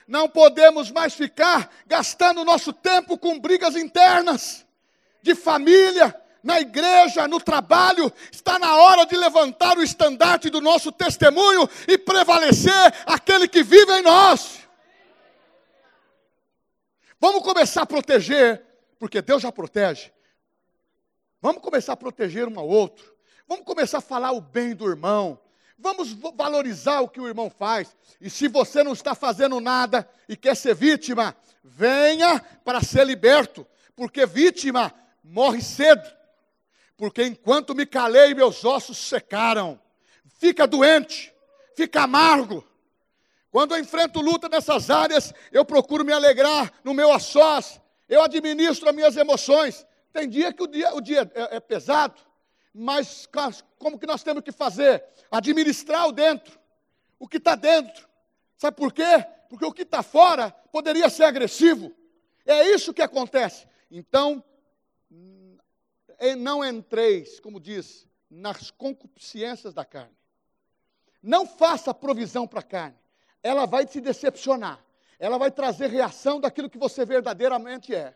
[0.07, 4.63] Não podemos mais ficar gastando nosso tempo com brigas internas
[5.23, 10.91] de família, na igreja, no trabalho, está na hora de levantar o estandarte do nosso
[10.91, 14.59] testemunho e prevalecer aquele que vive em nós.
[17.19, 18.63] Vamos começar a proteger,
[18.97, 20.11] porque Deus já protege.
[21.41, 23.13] Vamos começar a proteger um ao outro.
[23.47, 25.39] Vamos começar a falar o bem do irmão.
[25.77, 27.95] Vamos valorizar o que o irmão faz.
[28.19, 33.65] E se você não está fazendo nada e quer ser vítima, venha para ser liberto,
[33.95, 36.18] porque vítima morre cedo
[36.99, 39.79] porque enquanto me calei, meus ossos secaram.
[40.37, 41.33] Fica doente,
[41.73, 42.61] fica amargo.
[43.49, 48.21] Quando eu enfrento luta nessas áreas, eu procuro me alegrar no meu a sós, eu
[48.21, 49.87] administro as minhas emoções.
[50.11, 52.19] Tem dia que o dia, o dia é, é pesado,
[52.73, 53.25] mas
[53.77, 55.01] como que nós temos que fazer?
[55.31, 56.59] Administrar o dentro,
[57.17, 58.09] o que está dentro.
[58.57, 59.25] Sabe por quê?
[59.47, 61.95] Porque o que está fora poderia ser agressivo.
[62.45, 63.65] É isso que acontece.
[63.89, 64.43] Então,
[66.35, 70.15] não entreis, como diz, nas concupiscências da carne.
[71.21, 72.97] Não faça provisão para a carne.
[73.41, 74.83] Ela vai te decepcionar.
[75.17, 78.15] Ela vai trazer reação daquilo que você verdadeiramente é.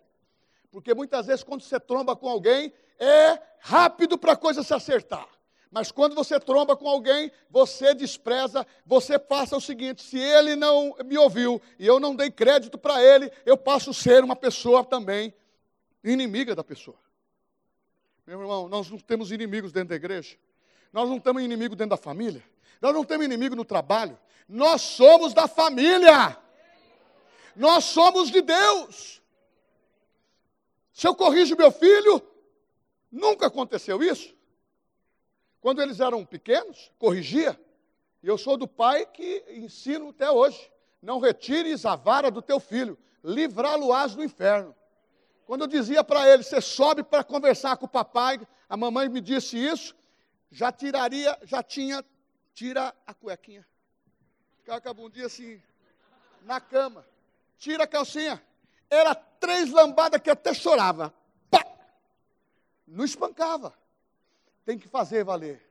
[0.71, 5.27] Porque muitas vezes, quando você tromba com alguém, é rápido para a coisa se acertar.
[5.69, 10.95] Mas quando você tromba com alguém, você despreza, você passa o seguinte: se ele não
[11.03, 14.83] me ouviu e eu não dei crédito para ele, eu passo a ser uma pessoa
[14.85, 15.33] também
[16.03, 17.02] inimiga da pessoa.
[18.25, 20.37] Meu irmão, nós não temos inimigos dentro da igreja,
[20.91, 22.43] nós não temos inimigo dentro da família,
[22.81, 26.37] nós não temos inimigo no trabalho, nós somos da família,
[27.55, 29.21] nós somos de Deus.
[30.93, 32.21] Se eu corrijo meu filho,
[33.11, 34.33] nunca aconteceu isso.
[35.59, 37.59] Quando eles eram pequenos, corrigia.
[38.21, 40.71] E eu sou do pai que ensino até hoje.
[41.01, 44.75] Não retires a vara do teu filho, livrá-lo-ás do inferno.
[45.45, 49.21] Quando eu dizia para ele, você sobe para conversar com o papai, a mamãe me
[49.21, 49.95] disse isso,
[50.51, 52.03] já tiraria, já tinha,
[52.53, 53.65] tira a cuequinha.
[54.59, 55.61] Ficava com a bundinha assim,
[56.43, 57.05] na cama.
[57.57, 58.41] Tira a calcinha.
[58.89, 61.13] Era três lambadas que até chorava.
[61.49, 61.65] Pá!
[62.87, 63.73] Não espancava
[64.65, 65.61] tem que fazer valer.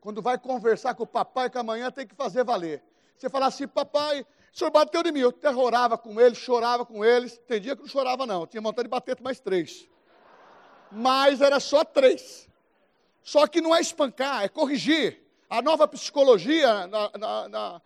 [0.00, 2.82] Quando vai conversar com o papai com a manhã, tem que fazer valer.
[3.16, 5.20] Você fala assim, papai, o senhor bateu de mim.
[5.20, 7.38] Eu terrorava com eles, chorava com eles.
[7.46, 8.46] Tem dia que não chorava, não.
[8.46, 9.88] tinha vontade de bater mais três.
[10.90, 12.48] Mas era só três.
[13.22, 15.22] Só que não é espancar, é corrigir.
[15.50, 17.82] A nova psicologia na, na, na,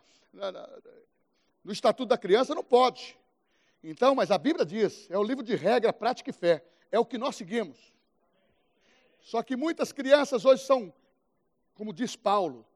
[1.64, 3.18] no Estatuto da Criança não pode.
[3.82, 6.64] Então, mas a Bíblia diz, é o livro de regra, prática e fé.
[6.90, 7.76] É o que nós seguimos.
[9.20, 10.92] Só que muitas crianças hoje são,
[11.74, 12.66] como diz Paulo,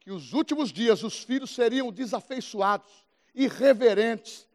[0.00, 3.05] que os últimos dias os filhos seriam desafeiçoados,
[3.36, 4.48] irreverentes,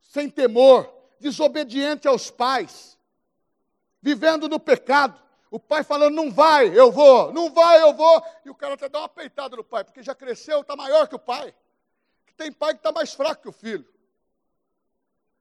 [0.00, 2.98] sem temor, desobedientes aos pais,
[4.02, 5.24] vivendo no pecado.
[5.48, 8.22] O pai falando, não vai, eu vou, não vai, eu vou.
[8.44, 11.14] E o cara até dá uma peitada no pai, porque já cresceu, está maior que
[11.14, 11.54] o pai.
[12.36, 13.86] Tem pai que está mais fraco que o filho.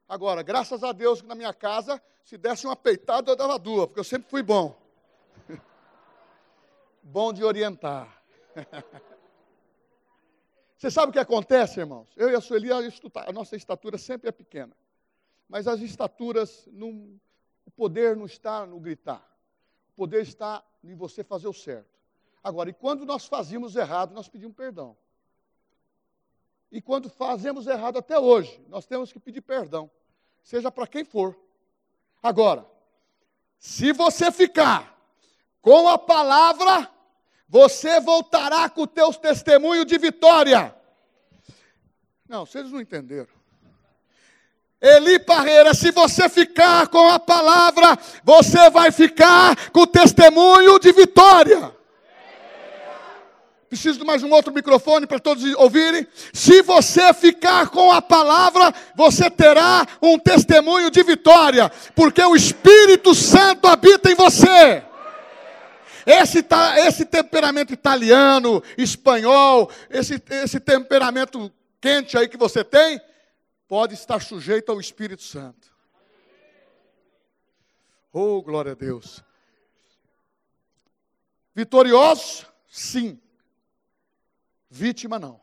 [0.08, 3.88] Agora, graças a Deus que na minha casa, se desse uma peitada, eu dava duas,
[3.88, 4.80] porque eu sempre fui bom
[7.02, 8.22] bom de orientar.
[10.78, 12.10] Você sabe o que acontece, irmãos?
[12.18, 14.76] Eu e a Sueli, a nossa estatura sempre é pequena.
[15.48, 19.26] Mas as estaturas, o poder não está no gritar.
[19.90, 21.90] O poder está em você fazer o certo.
[22.44, 24.98] Agora, e quando nós fazíamos errado, nós pedimos perdão.
[26.72, 29.90] E quando fazemos errado até hoje, nós temos que pedir perdão.
[30.44, 31.40] Seja para quem for.
[32.22, 32.66] Agora,
[33.58, 34.96] se você ficar
[35.62, 36.92] com a palavra
[37.48, 40.76] você voltará com o teu testemunho de vitória.
[42.28, 43.36] Não, vocês não entenderam.
[44.82, 50.92] Eli Parreira, se você ficar com a palavra, você vai ficar com o testemunho de
[50.92, 51.74] vitória.
[53.68, 56.08] Preciso de mais um outro microfone para todos ouvirem.
[56.32, 63.16] Se você ficar com a palavra, você terá um testemunho de vitória, porque o Espírito
[63.16, 64.84] Santo habita em você.
[66.06, 66.46] Esse,
[66.78, 73.02] esse temperamento italiano, espanhol, esse, esse temperamento quente aí que você tem,
[73.68, 75.74] pode estar sujeito ao Espírito Santo.
[78.14, 79.24] Oh, glória a Deus.
[81.54, 82.46] Vitorioso?
[82.70, 83.20] Sim.
[84.70, 85.42] Vítima, não.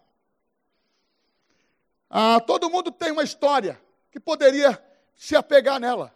[2.09, 4.83] Ah, todo mundo tem uma história que poderia
[5.17, 6.15] se apegar nela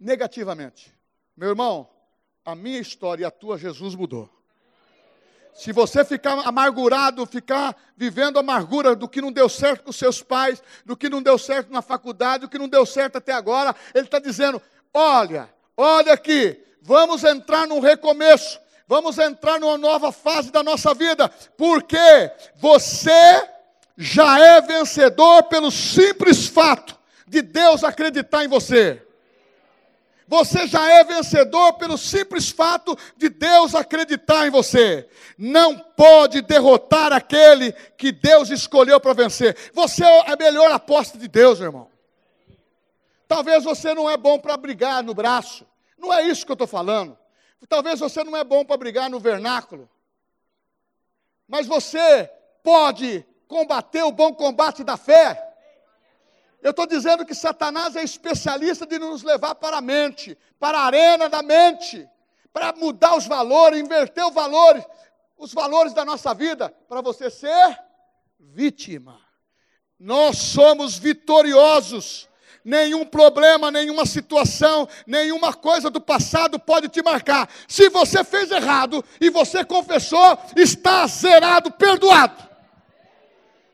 [0.00, 0.94] negativamente.
[1.36, 1.88] Meu irmão,
[2.46, 4.30] a minha história e a tua, Jesus mudou.
[5.52, 10.62] Se você ficar amargurado, ficar vivendo amargura do que não deu certo com seus pais,
[10.84, 14.04] do que não deu certo na faculdade, do que não deu certo até agora, Ele
[14.04, 14.62] está dizendo:
[14.94, 21.28] olha, olha aqui, vamos entrar num recomeço, vamos entrar numa nova fase da nossa vida,
[21.56, 23.48] porque você
[23.96, 29.05] já é vencedor pelo simples fato de Deus acreditar em você.
[30.28, 35.08] Você já é vencedor pelo simples fato de Deus acreditar em você.
[35.38, 39.56] Não pode derrotar aquele que Deus escolheu para vencer.
[39.72, 41.90] Você é a melhor aposta de Deus, meu irmão.
[43.28, 45.66] Talvez você não é bom para brigar no braço.
[45.96, 47.16] Não é isso que eu estou falando.
[47.68, 49.88] Talvez você não é bom para brigar no vernáculo.
[51.48, 52.30] Mas você
[52.62, 55.45] pode combater o bom combate da fé
[56.66, 60.86] eu estou dizendo que Satanás é especialista de nos levar para a mente, para a
[60.86, 62.08] arena da mente,
[62.52, 64.84] para mudar os valores, inverter os valores,
[65.38, 67.78] os valores da nossa vida, para você ser
[68.40, 69.20] vítima.
[69.96, 72.28] Nós somos vitoriosos.
[72.64, 77.48] Nenhum problema, nenhuma situação, nenhuma coisa do passado pode te marcar.
[77.68, 82.44] Se você fez errado e você confessou, está zerado, perdoado.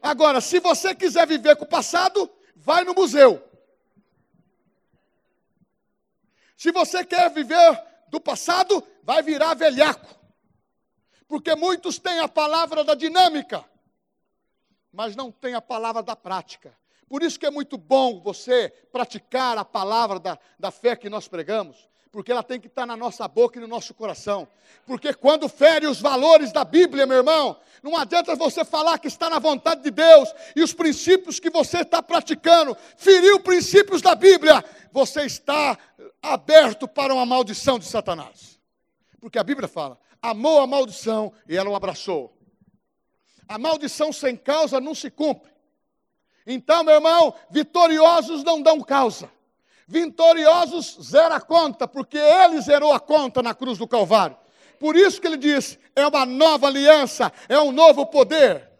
[0.02, 2.30] Agora, se você quiser viver com o passado,
[2.62, 3.42] vai no museu.
[6.56, 10.14] Se você quer viver do passado, vai virar velhaco.
[11.26, 13.64] Porque muitos têm a palavra da dinâmica,
[14.92, 16.76] mas não têm a palavra da prática.
[17.08, 21.26] Por isso que é muito bom você praticar a palavra da, da fé que nós
[21.26, 24.46] pregamos porque ela tem que estar na nossa boca e no nosso coração.
[24.84, 29.30] Porque quando fere os valores da Bíblia, meu irmão, não adianta você falar que está
[29.30, 34.62] na vontade de Deus e os princípios que você está praticando, feriu princípios da Bíblia,
[34.92, 35.78] você está
[36.20, 38.60] aberto para uma maldição de Satanás.
[39.18, 42.36] Porque a Bíblia fala: amou a maldição e ela o abraçou.
[43.48, 45.50] A maldição sem causa não se cumpre.
[46.46, 49.30] Então, meu irmão, vitoriosos não dão causa.
[49.86, 54.36] Vitoriosos zera a conta, porque ele zerou a conta na cruz do Calvário.
[54.78, 58.70] Por isso que ele diz: é uma nova aliança, é um novo poder.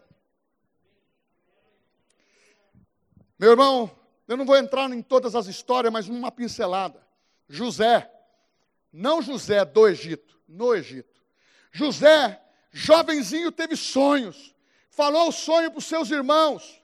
[3.37, 3.91] Meu irmão,
[4.27, 7.05] eu não vou entrar em todas as histórias, mas uma pincelada.
[7.47, 8.09] José,
[8.91, 11.21] não José do Egito, no Egito.
[11.71, 12.41] José,
[12.71, 14.55] jovenzinho, teve sonhos,
[14.89, 16.81] falou o sonho para os seus irmãos,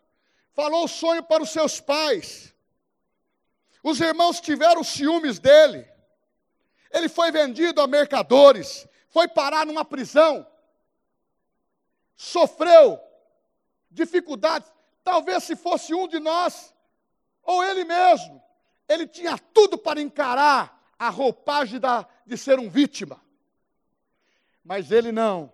[0.53, 2.53] falou o sonho para os seus pais.
[3.83, 5.87] Os irmãos tiveram ciúmes dele.
[6.91, 10.45] Ele foi vendido a mercadores, foi parar numa prisão,
[12.15, 12.99] sofreu
[13.89, 14.71] dificuldades.
[15.03, 16.73] Talvez se fosse um de nós,
[17.43, 18.41] ou ele mesmo,
[18.87, 23.21] ele tinha tudo para encarar a roupagem da, de ser um vítima.
[24.63, 25.51] Mas ele não.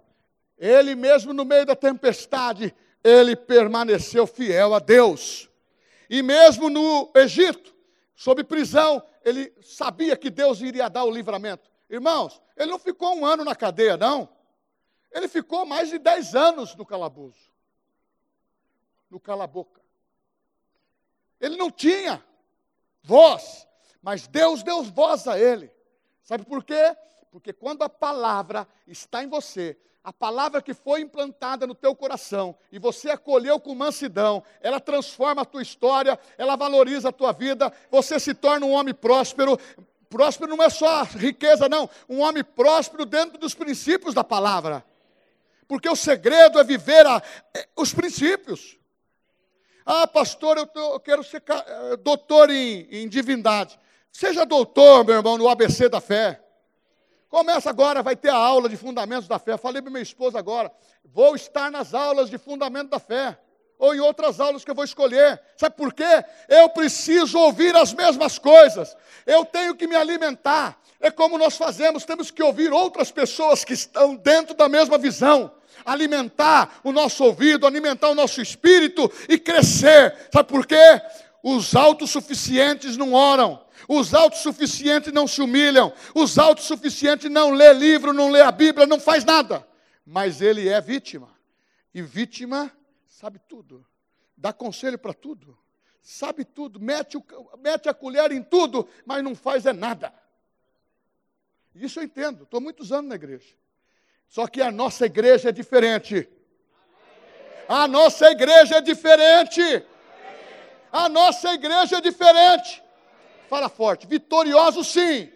[0.58, 2.74] Ele mesmo no meio da tempestade,
[3.04, 5.50] ele permaneceu fiel a Deus.
[6.10, 7.75] E mesmo no Egito,
[8.16, 11.70] sob prisão, ele sabia que Deus iria dar o livramento.
[11.90, 14.30] Irmãos, ele não ficou um ano na cadeia, não.
[15.12, 17.52] Ele ficou mais de dez anos no calabouço.
[19.10, 19.82] No cala-boca.
[21.40, 22.24] Ele não tinha
[23.04, 23.68] voz,
[24.02, 25.72] mas Deus deu voz a ele.
[26.24, 26.96] Sabe por quê?
[27.32, 32.56] Porque quando a palavra está em você, a palavra que foi implantada no teu coração
[32.72, 37.74] e você acolheu com mansidão, ela transforma a tua história, ela valoriza a tua vida,
[37.90, 39.60] você se torna um homem próspero.
[40.08, 44.86] Próspero não é só riqueza, não, um homem próspero dentro dos princípios da palavra.
[45.68, 47.20] Porque o segredo é viver a,
[47.52, 48.78] é, os princípios.
[49.84, 53.80] Ah, pastor, eu, tô, eu quero ser eh, doutor em, em divindade.
[54.12, 56.45] Seja doutor, meu irmão, no ABC da fé.
[57.36, 59.58] Começa agora, vai ter a aula de fundamentos da fé.
[59.58, 60.72] Falei para minha esposa agora,
[61.04, 63.38] vou estar nas aulas de fundamento da fé.
[63.78, 65.42] Ou em outras aulas que eu vou escolher.
[65.58, 66.24] Sabe por quê?
[66.48, 68.96] Eu preciso ouvir as mesmas coisas.
[69.26, 70.80] Eu tenho que me alimentar.
[70.98, 75.52] É como nós fazemos, temos que ouvir outras pessoas que estão dentro da mesma visão.
[75.84, 80.30] Alimentar o nosso ouvido, alimentar o nosso espírito e crescer.
[80.32, 81.02] Sabe por quê?
[81.44, 83.65] Os autossuficientes não oram.
[83.88, 85.94] Os autossuficientes não se humilham.
[86.14, 89.68] Os autossuficientes não lê livro, não lê a Bíblia, não faz nada.
[90.06, 91.30] Mas ele é vítima.
[91.94, 92.72] E vítima
[93.06, 93.86] sabe tudo.
[94.38, 95.58] Dá conselho para tudo.
[96.02, 96.80] Sabe tudo.
[96.80, 97.24] Mete, o,
[97.58, 100.14] mete a colher em tudo, mas não faz é nada.
[101.74, 102.44] Isso eu entendo.
[102.44, 103.56] Estou muitos anos na igreja.
[104.28, 106.30] Só que a nossa igreja é diferente.
[107.68, 109.84] A nossa igreja é diferente.
[110.92, 112.84] A nossa igreja é diferente.
[113.50, 114.08] Fala forte.
[114.08, 115.30] Vitorioso sim.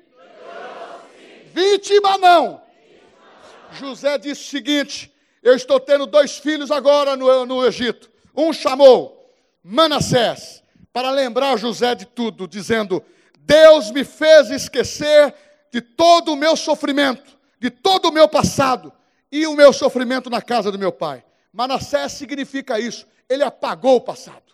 [1.54, 2.62] Vítima não.
[3.72, 5.12] José disse o seguinte:
[5.44, 8.10] Eu estou tendo dois filhos agora no, no Egito.
[8.36, 9.34] Um chamou
[9.64, 13.04] Manassés para lembrar José de tudo, dizendo:
[13.40, 15.34] Deus me fez esquecer
[15.72, 18.92] de todo o meu sofrimento, de todo o meu passado
[19.32, 21.24] e o meu sofrimento na casa do meu pai.
[21.52, 24.49] Manassés significa isso, ele apagou o passado.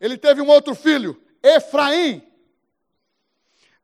[0.00, 2.22] Ele teve um outro filho, Efraim.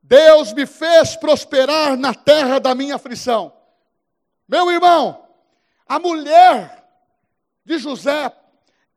[0.03, 3.53] Deus me fez prosperar na terra da minha aflição.
[4.47, 5.27] Meu irmão,
[5.87, 6.87] a mulher
[7.65, 8.31] de José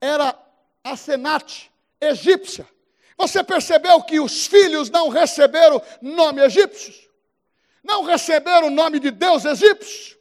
[0.02, 0.38] era
[0.84, 2.68] a Senate egípcia.
[3.18, 7.08] Você percebeu que os filhos não receberam nome egípcios?
[7.84, 10.18] Não receberam o nome de Deus egípcio?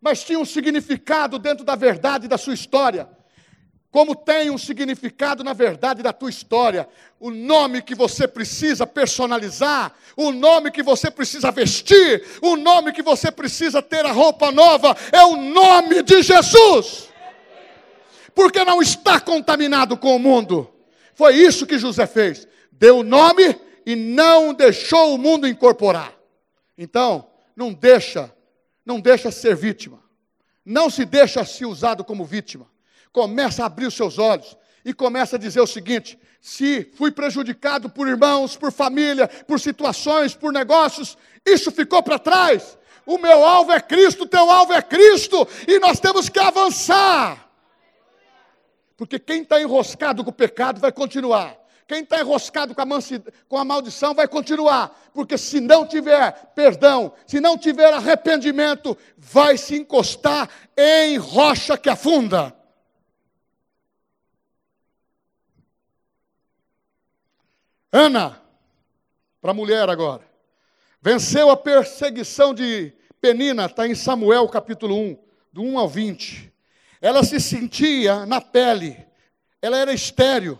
[0.00, 3.08] Mas tinha um significado dentro da verdade da sua história
[3.92, 6.88] como tem um significado na verdade da tua história,
[7.20, 13.02] o nome que você precisa personalizar, o nome que você precisa vestir, o nome que
[13.02, 17.10] você precisa ter a roupa nova, é o nome de Jesus.
[18.34, 20.72] Porque não está contaminado com o mundo.
[21.14, 22.48] Foi isso que José fez.
[22.72, 26.14] Deu o nome e não deixou o mundo incorporar.
[26.78, 28.34] Então, não deixa,
[28.86, 30.02] não deixa ser vítima.
[30.64, 32.71] Não se deixa ser usado como vítima.
[33.12, 37.88] Começa a abrir os seus olhos e começa a dizer o seguinte: se fui prejudicado
[37.88, 42.78] por irmãos, por família, por situações, por negócios, isso ficou para trás.
[43.04, 47.48] O meu alvo é Cristo, o teu alvo é Cristo, e nós temos que avançar.
[48.96, 51.56] Porque quem está enroscado com o pecado vai continuar.
[51.88, 52.86] Quem está enroscado com a,
[53.48, 54.96] com a maldição vai continuar.
[55.12, 61.90] Porque se não tiver perdão, se não tiver arrependimento, vai se encostar em rocha que
[61.90, 62.54] afunda.
[67.92, 68.40] Ana,
[69.38, 70.26] para a mulher agora,
[71.02, 72.90] venceu a perseguição de
[73.20, 75.18] Penina, está em Samuel capítulo 1,
[75.52, 76.50] do 1 ao 20.
[77.02, 78.96] Ela se sentia na pele,
[79.60, 80.58] ela era estéreo.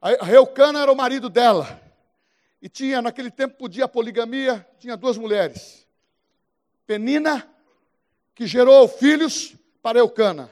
[0.00, 1.80] A Reucana era o marido dela.
[2.60, 5.84] E tinha, naquele tempo, podia a poligamia, tinha duas mulheres.
[6.86, 7.44] Penina,
[8.36, 10.48] que gerou filhos para Eucana,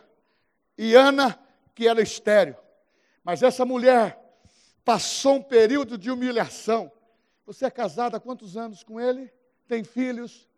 [0.76, 1.38] e Ana,
[1.72, 2.56] que era estéreo.
[3.22, 4.19] Mas essa mulher
[4.84, 6.90] passou um período de humilhação.
[7.46, 9.32] Você é casada há quantos anos com ele?
[9.66, 10.48] Tem filhos?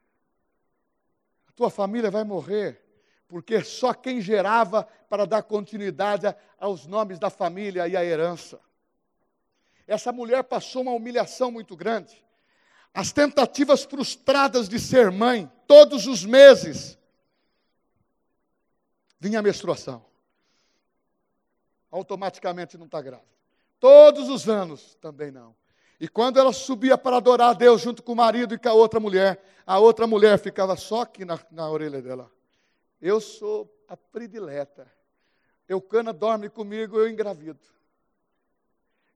[1.48, 2.82] A tua família vai morrer,
[3.28, 8.60] porque só quem gerava para dar continuidade aos nomes da família e à herança.
[9.86, 12.22] Essa mulher passou uma humilhação muito grande.
[12.94, 16.98] As tentativas frustradas de ser mãe, todos os meses,
[19.18, 20.04] vinha a menstruação.
[21.90, 23.32] Automaticamente não está grávida.
[23.82, 25.56] Todos os anos também não.
[25.98, 28.72] E quando ela subia para adorar a Deus junto com o marido e com a
[28.72, 32.30] outra mulher, a outra mulher ficava só aqui na, na orelha dela.
[33.00, 34.86] Eu sou a predileta.
[35.68, 37.58] Eucana dorme comigo, eu engravido.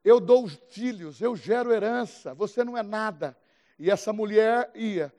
[0.02, 3.36] Eu dou os filhos, eu gero herança, você não é nada.
[3.78, 5.14] E essa mulher ia.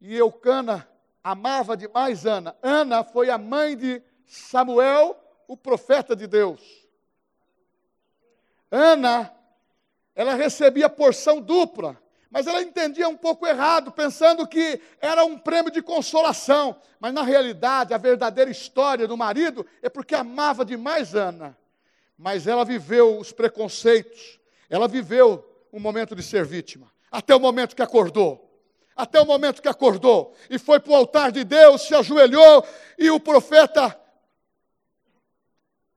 [0.00, 0.88] E Eucana
[1.22, 2.56] amava demais Ana.
[2.60, 5.16] Ana foi a mãe de Samuel,
[5.46, 6.79] o profeta de Deus.
[8.70, 9.32] Ana,
[10.14, 12.00] ela recebia porção dupla,
[12.30, 16.76] mas ela entendia um pouco errado, pensando que era um prêmio de consolação.
[17.00, 21.58] Mas na realidade, a verdadeira história do marido é porque amava demais Ana.
[22.16, 27.74] Mas ela viveu os preconceitos, ela viveu um momento de ser vítima, até o momento
[27.74, 28.46] que acordou.
[28.94, 32.62] Até o momento que acordou e foi para o altar de Deus, se ajoelhou
[32.98, 33.98] e o profeta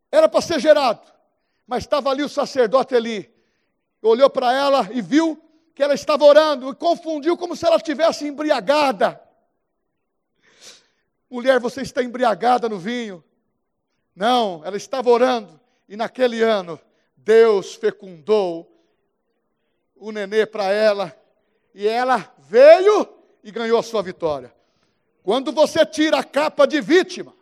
[0.10, 1.13] era para ser gerado.
[1.66, 3.34] Mas estava ali o sacerdote ali,
[4.02, 5.42] olhou para ela e viu
[5.74, 9.20] que ela estava orando e confundiu como se ela estivesse embriagada.
[11.30, 13.24] Mulher, você está embriagada no vinho.
[14.16, 15.60] Não, ela estava orando
[15.90, 16.80] e naquele ano
[17.18, 18.70] Deus fecundou
[19.96, 21.18] o nenê para ela
[21.74, 23.08] e ela veio
[23.44, 24.54] e ganhou a sua vitória.
[25.24, 27.34] Quando você tira a capa de vítima,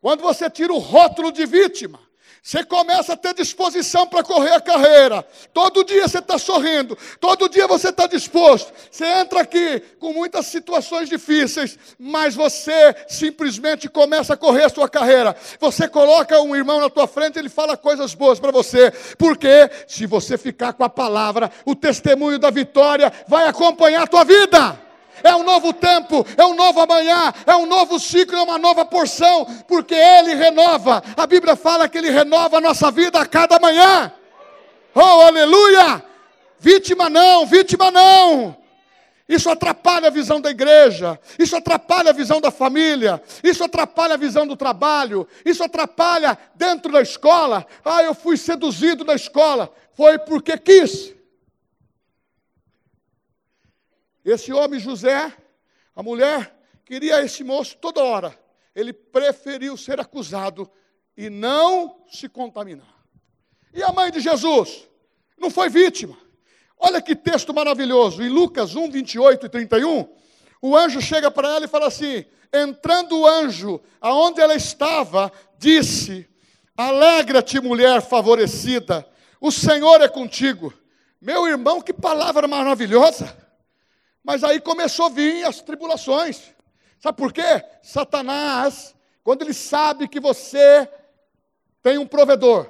[0.00, 2.00] quando você tira o rótulo de vítima,
[2.46, 5.26] você começa a ter disposição para correr a carreira.
[5.52, 6.96] Todo dia você está sorrindo.
[7.18, 8.72] Todo dia você está disposto.
[8.88, 14.88] Você entra aqui com muitas situações difíceis, mas você simplesmente começa a correr a sua
[14.88, 15.34] carreira.
[15.58, 18.92] Você coloca um irmão na tua frente, ele fala coisas boas para você.
[19.18, 24.22] Porque se você ficar com a palavra, o testemunho da vitória vai acompanhar a tua
[24.22, 24.85] vida
[25.22, 28.84] é um novo tempo, é um novo amanhã, é um novo ciclo, é uma nova
[28.84, 31.02] porção, porque Ele renova.
[31.16, 34.12] A Bíblia fala que Ele renova a nossa vida a cada manhã.
[34.94, 36.02] Oh, aleluia!
[36.58, 38.56] Vítima não, vítima não.
[39.28, 44.16] Isso atrapalha a visão da igreja, isso atrapalha a visão da família, isso atrapalha a
[44.16, 47.66] visão do trabalho, isso atrapalha dentro da escola.
[47.84, 51.15] Ah, eu fui seduzido na escola, foi porque quis.
[54.26, 55.32] Esse homem José,
[55.94, 56.52] a mulher,
[56.84, 58.36] queria esse moço toda hora.
[58.74, 60.68] Ele preferiu ser acusado
[61.16, 62.92] e não se contaminar.
[63.72, 64.88] E a mãe de Jesus?
[65.38, 66.18] Não foi vítima.
[66.76, 68.20] Olha que texto maravilhoso.
[68.20, 70.08] Em Lucas 1, 28 e 31,
[70.60, 76.28] o anjo chega para ela e fala assim: Entrando o anjo aonde ela estava, disse:
[76.76, 79.08] Alegra-te, mulher favorecida,
[79.40, 80.74] o Senhor é contigo.
[81.20, 83.45] Meu irmão, que palavra maravilhosa!
[84.26, 86.52] Mas aí começou a vir as tribulações.
[86.98, 87.64] Sabe por quê?
[87.80, 90.88] Satanás, quando ele sabe que você
[91.80, 92.68] tem um provedor,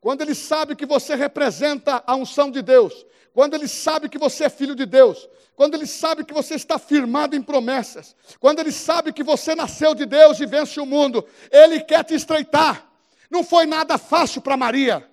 [0.00, 4.44] quando ele sabe que você representa a unção de Deus, quando ele sabe que você
[4.44, 8.70] é filho de Deus, quando ele sabe que você está firmado em promessas, quando ele
[8.70, 12.88] sabe que você nasceu de Deus e vence o mundo, ele quer te estreitar.
[13.28, 15.04] Não foi nada fácil para Maria.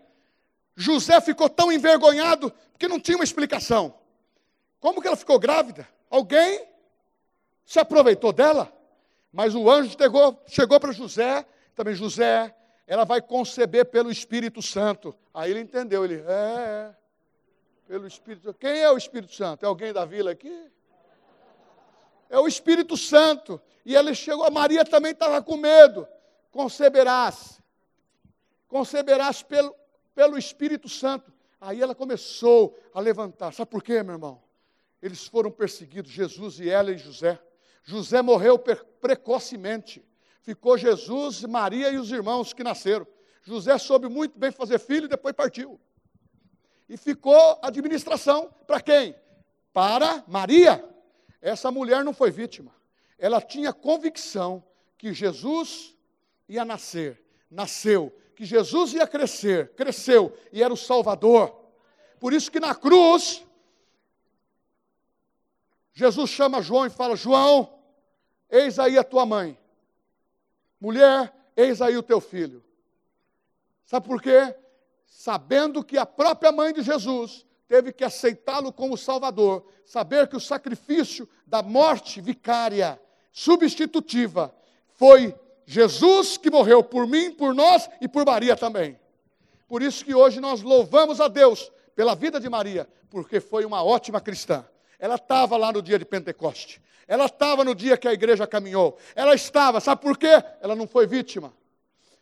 [0.75, 3.99] José ficou tão envergonhado que não tinha uma explicação.
[4.81, 5.87] Como que ela ficou grávida?
[6.09, 6.67] Alguém
[7.63, 8.73] se aproveitou dela?
[9.31, 12.53] Mas o anjo chegou, chegou para José, também José,
[12.87, 15.15] ela vai conceber pelo Espírito Santo.
[15.33, 16.95] Aí ele entendeu, ele, é, é
[17.87, 19.63] pelo Espírito Quem é o Espírito Santo?
[19.63, 20.69] É alguém da vila aqui?
[22.27, 23.61] É o Espírito Santo.
[23.85, 26.07] E ele chegou, a Maria também estava com medo.
[26.51, 27.61] Conceberás,
[28.67, 29.75] conceberás pelo,
[30.15, 31.31] pelo Espírito Santo.
[31.61, 33.53] Aí ela começou a levantar.
[33.53, 34.50] Sabe por quê, meu irmão?
[35.01, 37.39] Eles foram perseguidos, Jesus e ela e José.
[37.83, 40.05] José morreu precocemente.
[40.41, 43.07] Ficou Jesus, Maria e os irmãos que nasceram.
[43.43, 45.79] José soube muito bem fazer filho e depois partiu.
[46.87, 49.15] E ficou administração para quem?
[49.73, 50.83] Para Maria.
[51.41, 52.71] Essa mulher não foi vítima.
[53.17, 54.63] Ela tinha convicção
[54.97, 55.95] que Jesus
[56.47, 61.55] ia nascer, nasceu, que Jesus ia crescer, cresceu e era o Salvador.
[62.19, 63.43] Por isso que na cruz
[65.93, 67.79] Jesus chama João e fala: João,
[68.49, 69.57] eis aí a tua mãe.
[70.79, 72.63] Mulher, eis aí o teu filho.
[73.85, 74.55] Sabe por quê?
[75.05, 80.41] Sabendo que a própria mãe de Jesus teve que aceitá-lo como Salvador, saber que o
[80.41, 82.99] sacrifício da morte vicária,
[83.31, 84.53] substitutiva,
[84.93, 85.33] foi
[85.65, 88.99] Jesus que morreu por mim, por nós e por Maria também.
[89.67, 93.83] Por isso que hoje nós louvamos a Deus pela vida de Maria, porque foi uma
[93.83, 94.65] ótima cristã.
[95.01, 96.79] Ela estava lá no dia de Pentecoste.
[97.07, 98.99] Ela estava no dia que a igreja caminhou.
[99.15, 100.41] Ela estava, sabe por quê?
[100.61, 101.51] Ela não foi vítima.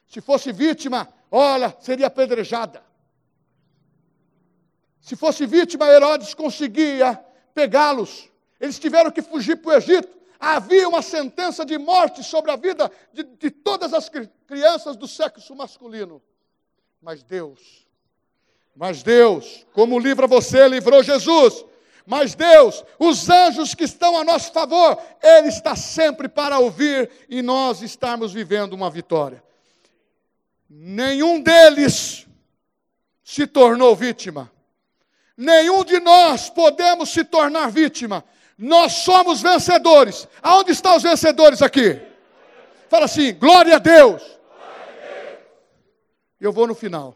[0.08, 2.82] Se fosse vítima, olha, seria apedrejada.
[5.02, 7.22] Se fosse vítima, Herodes conseguia
[7.54, 8.30] pegá-los.
[8.62, 10.18] Eles tiveram que fugir para o Egito.
[10.40, 14.10] Havia uma sentença de morte sobre a vida de, de todas as
[14.48, 16.22] crianças do sexo masculino.
[17.02, 17.86] Mas Deus,
[18.74, 21.66] mas Deus, como livra você, livrou Jesus.
[22.10, 27.44] Mas Deus, os anjos que estão a nosso favor, Ele está sempre para ouvir e
[27.44, 29.44] nós estarmos vivendo uma vitória.
[30.68, 32.26] Nenhum deles
[33.24, 34.52] se tornou vítima.
[35.38, 38.26] Nenhum de nós podemos se tornar vítima.
[38.58, 40.28] Nós somos vencedores.
[40.42, 42.02] Aonde estão os vencedores aqui?
[42.90, 44.24] Fala assim: glória a Deus.
[46.42, 47.16] Eu vou no final.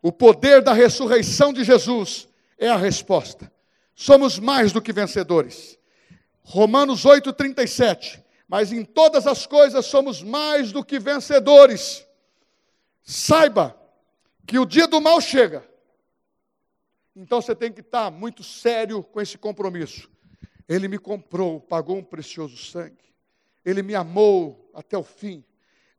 [0.00, 3.51] O poder da ressurreição de Jesus é a resposta
[3.94, 5.78] somos mais do que vencedores.
[6.42, 8.22] Romanos 8,37.
[8.52, 12.06] Mas em todas as coisas somos mais do que vencedores.
[13.02, 13.74] Saiba
[14.46, 15.66] que o dia do mal chega.
[17.16, 20.10] Então você tem que estar muito sério com esse compromisso.
[20.68, 23.14] Ele me comprou, pagou um precioso sangue.
[23.64, 25.42] Ele me amou até o fim.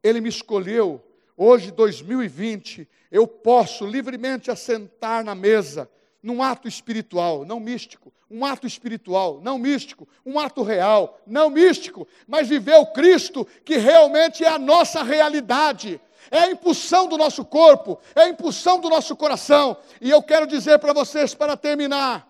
[0.03, 1.03] Ele me escolheu.
[1.35, 5.89] Hoje, 2020, eu posso livremente assentar na mesa
[6.23, 12.07] num ato espiritual, não místico, um ato espiritual, não místico, um ato real, não místico,
[12.25, 15.99] mas viver o Cristo que realmente é a nossa realidade,
[16.31, 19.77] é a impulsão do nosso corpo, é a impulsão do nosso coração.
[19.99, 22.25] E eu quero dizer para vocês, para terminar: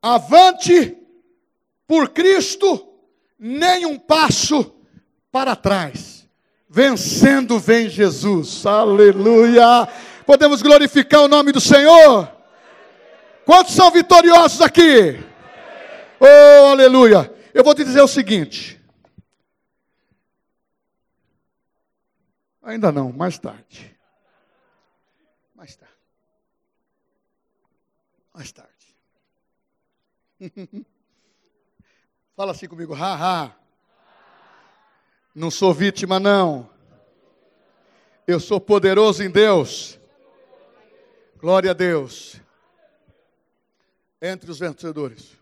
[0.00, 0.96] avante
[1.86, 2.88] por Cristo,
[3.38, 4.74] nem um passo
[5.30, 6.26] para trás.
[6.68, 9.88] Vencendo vem Jesus, aleluia.
[10.26, 12.32] Podemos glorificar o nome do Senhor?
[13.44, 15.22] Quantos são vitoriosos aqui?
[16.18, 17.32] Oh, aleluia.
[17.52, 18.80] Eu vou te dizer o seguinte.
[22.62, 23.94] Ainda não, mais tarde.
[25.54, 25.94] Mais tarde.
[28.32, 28.72] Mais tarde.
[32.34, 33.54] Fala assim comigo, haha.
[35.34, 36.70] Não sou vítima, não.
[38.26, 40.00] Eu sou poderoso em Deus
[41.44, 42.40] Glória a Deus.
[44.22, 45.36] Entre os vencedores.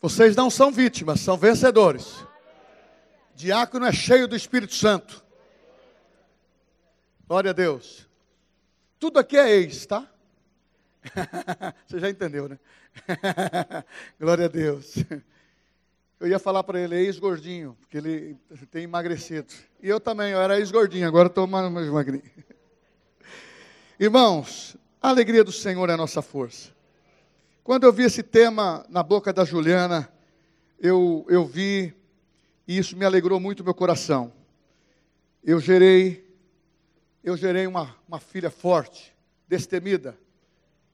[0.00, 2.24] Vocês não são vítimas, são vencedores.
[3.34, 5.22] Diácono é cheio do Espírito Santo.
[7.28, 8.08] Glória a Deus.
[8.98, 10.10] Tudo aqui é ex, tá?
[11.86, 12.58] Você já entendeu, né?
[14.18, 14.94] Glória a Deus.
[16.24, 18.38] Eu ia falar para ele, ex-gordinho, porque ele
[18.70, 19.52] tem emagrecido.
[19.82, 22.22] E eu também, eu era ex-gordinho, agora estou mais magrinho.
[24.00, 26.72] Irmãos, a alegria do Senhor é a nossa força.
[27.62, 30.10] Quando eu vi esse tema na boca da Juliana,
[30.80, 31.92] eu, eu vi,
[32.66, 34.32] e isso me alegrou muito meu coração.
[35.44, 36.26] Eu gerei,
[37.22, 39.14] eu gerei uma, uma filha forte,
[39.46, 40.16] destemida,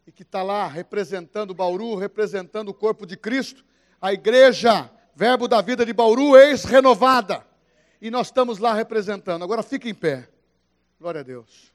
[0.09, 3.65] e que está lá representando Bauru, representando o corpo de Cristo,
[4.01, 7.45] a igreja Verbo da vida de Bauru, ex-renovada.
[8.01, 9.43] E nós estamos lá representando.
[9.43, 10.29] Agora fique em pé.
[10.99, 11.70] Glória a Deus.